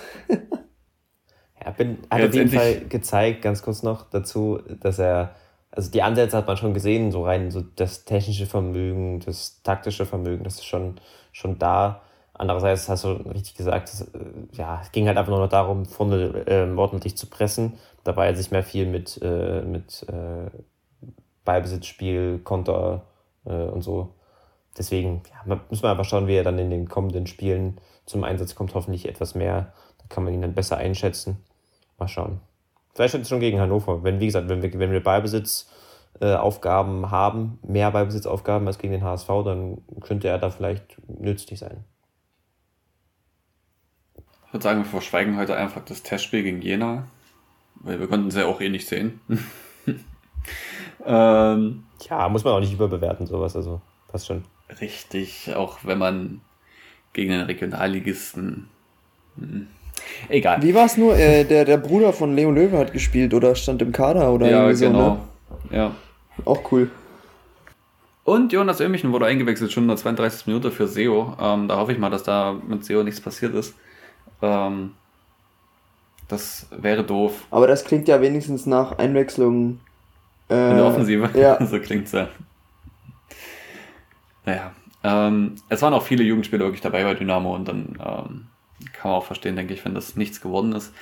[1.64, 5.36] Ja, bin, hat auf jeden Fall gezeigt, ganz kurz noch dazu, dass er,
[5.72, 10.06] also die Ansätze hat man schon gesehen, so rein so das technische Vermögen, das taktische
[10.06, 11.00] Vermögen, das ist schon,
[11.32, 12.02] schon da.
[12.34, 14.08] Andererseits hast du richtig gesagt, es, äh,
[14.54, 17.78] ja, es ging halt einfach nur noch darum, vorne äh, ordentlich zu pressen.
[18.04, 20.50] Dabei hat sich mehr viel mit, äh, mit äh,
[21.46, 23.04] Ballbesitzspiel, Konter
[23.46, 24.14] äh, und so
[24.80, 28.56] deswegen ja, müssen wir einfach schauen, wie er dann in den kommenden Spielen zum Einsatz
[28.56, 28.74] kommt.
[28.74, 29.74] Hoffentlich etwas mehr.
[30.00, 31.44] Da kann man ihn dann besser einschätzen.
[31.98, 32.40] Mal schauen.
[33.00, 34.04] Vielleicht schon gegen Hannover.
[34.04, 39.06] Wenn, wie gesagt, wenn wir, wenn wir Ballbesitzaufgaben äh, haben, mehr Ballbesitzaufgaben als gegen den
[39.06, 41.86] HSV, dann könnte er da vielleicht nützlich sein.
[44.18, 47.08] Ich würde sagen, wir verschweigen heute einfach das Testspiel gegen Jena,
[47.76, 49.22] weil wir konnten es ja auch eh nicht sehen.
[51.06, 53.80] ähm, ja, muss man auch nicht überbewerten, sowas, also
[54.10, 54.44] passt schon.
[54.82, 56.42] Richtig, auch wenn man
[57.14, 58.68] gegen den Regionalligisten.
[60.30, 60.62] Egal.
[60.62, 61.18] Wie war es nur?
[61.18, 64.72] Äh, der, der Bruder von Leo Löwe hat gespielt oder stand im Kader oder Ja,
[64.72, 64.76] genau.
[64.76, 64.88] So,
[65.70, 65.78] ne?
[65.78, 65.92] Ja.
[66.46, 66.90] Auch cool.
[68.24, 70.48] Und Jonas Ömichen wurde eingewechselt, schon in der 32.
[70.48, 71.36] Minute für SEO.
[71.42, 73.74] Ähm, da hoffe ich mal, dass da mit SEO nichts passiert ist.
[74.42, 74.92] Ähm,
[76.28, 77.48] das wäre doof.
[77.50, 79.80] Aber das klingt ja wenigstens nach Einwechslung.
[80.50, 81.30] Äh, in der Offensive.
[81.34, 81.66] Ja.
[81.66, 82.28] so klingt es ja.
[84.46, 84.72] Naja.
[85.04, 88.48] Ähm, es waren auch viele Jugendspieler wirklich dabei bei Dynamo und dann ähm,
[88.94, 90.94] kann man auch verstehen, denke ich, wenn das nichts geworden ist.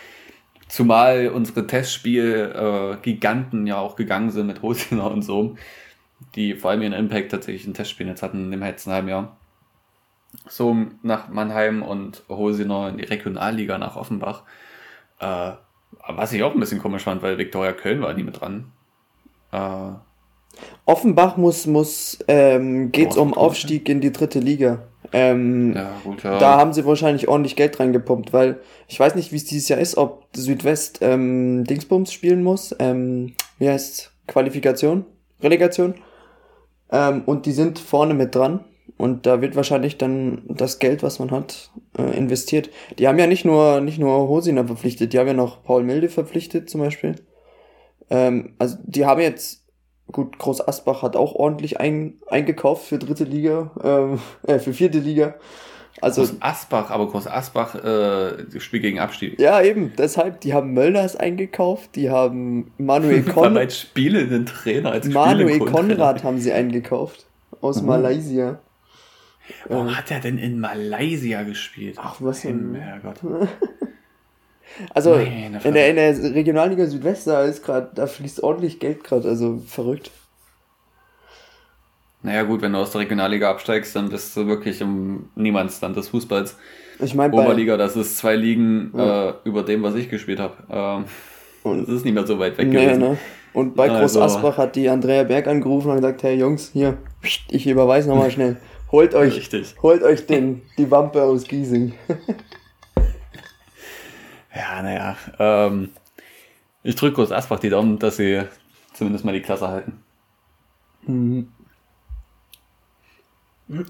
[0.68, 5.56] Zumal unsere Testspiel-Giganten äh, ja auch gegangen sind mit Hosiner und so,
[6.36, 9.38] die vor allem ihren Impact tatsächlich in Testspielen jetzt hatten im letzten halben Jahr.
[10.50, 14.44] So nach Mannheim und Hosiner in die Regionalliga nach Offenbach.
[15.20, 15.52] Äh,
[16.10, 18.74] was ich auch ein bisschen komisch fand, weil Viktoria Köln war nie mit dran.
[19.52, 19.92] Äh,
[20.86, 24.88] Offenbach muss, muss ähm, geht es um Aufstieg in die dritte Liga.
[25.14, 26.38] Ähm, ja, gut, ja.
[26.40, 29.80] Da haben sie wahrscheinlich ordentlich Geld reingepumpt, weil ich weiß nicht, wie es dieses Jahr
[29.80, 32.76] ist, ob Südwest ähm, Dingsbums spielen muss.
[32.80, 35.06] Ähm, wie heißt Qualifikation?
[35.42, 35.96] Relegation?
[36.92, 38.64] Ähm, und die sind vorne mit dran.
[38.98, 42.70] Und da wird wahrscheinlich dann das Geld, was man hat, äh, investiert.
[42.98, 46.10] Die haben ja nicht nur, nicht nur Hosiner verpflichtet, die haben ja noch Paul Milde
[46.10, 47.16] verpflichtet zum Beispiel.
[48.10, 49.67] Ähm, also die haben jetzt
[50.12, 55.00] Gut, Groß Asbach hat auch ordentlich ein, eingekauft für dritte Liga, ähm, äh, für vierte
[55.00, 55.36] Liga.
[56.00, 59.40] Also Groß Asbach, aber Groß Asbach äh, spielt gegen Abstieg.
[59.40, 63.58] Ja, eben, deshalb, die haben Mölders eingekauft, die haben Manuel Konrad.
[63.58, 67.26] als spielenden Trainer, als Manuel Konrad haben sie eingekauft.
[67.62, 67.88] Aus mhm.
[67.88, 68.60] Malaysia.
[69.68, 71.98] Wo ähm, hat er denn in Malaysia gespielt?
[72.00, 72.76] Ach, was denn?
[72.76, 73.20] Herrgott.
[74.94, 79.28] Also in der, in der Regionalliga Südwest, da ist gerade, da fließt ordentlich Geld gerade,
[79.28, 80.12] also verrückt.
[82.24, 86.10] Naja gut, wenn du aus der Regionalliga absteigst, dann bist du wirklich im Niemandsland des
[86.10, 86.58] Fußballs.
[87.00, 89.30] Ich meine, Oberliga, das ist zwei Ligen ja.
[89.30, 90.56] äh, über dem, was ich gespielt habe.
[90.70, 91.06] Ähm,
[91.64, 93.00] und das ist nicht mehr so weit weg nee, gewesen.
[93.00, 93.18] Ne?
[93.54, 96.98] Und bei Groß also, Asbach hat die Andrea Berg angerufen und gesagt, hey Jungs, hier,
[97.50, 98.58] ich überweise nochmal schnell.
[98.92, 99.76] Holt euch, Richtig.
[99.82, 101.94] holt euch den, die Wampe aus Giesing.
[104.58, 105.16] Ja, naja.
[105.38, 105.92] Ähm,
[106.82, 108.44] ich drücke kurz Asbach die Daumen, dass sie
[108.94, 110.04] zumindest mal die Klasse halten.
[111.04, 111.52] Mhm.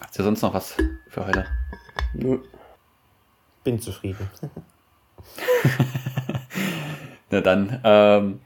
[0.01, 0.75] Hast du sonst noch was
[1.07, 1.45] für heute?
[2.13, 2.39] Nö.
[3.63, 4.29] Bin zufrieden.
[7.29, 8.41] Na dann, ähm,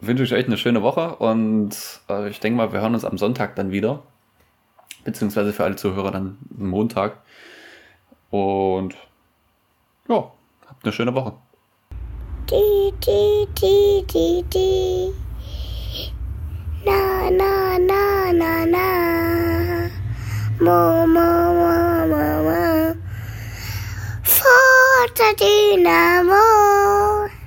[0.00, 3.16] wünsche ich euch eine schöne Woche und äh, ich denke mal, wir hören uns am
[3.16, 4.02] Sonntag dann wieder.
[5.04, 7.22] Beziehungsweise für alle Zuhörer dann Montag.
[8.30, 8.94] Und
[10.08, 10.30] ja,
[10.80, 11.34] Habt eine schöne Woche.
[12.48, 15.12] Die, die, die, die, die.
[16.86, 19.90] Na, na, na, na, na.
[20.58, 22.94] Mo, mo, mo, mo, mo.
[24.22, 27.30] Forza Dynamo.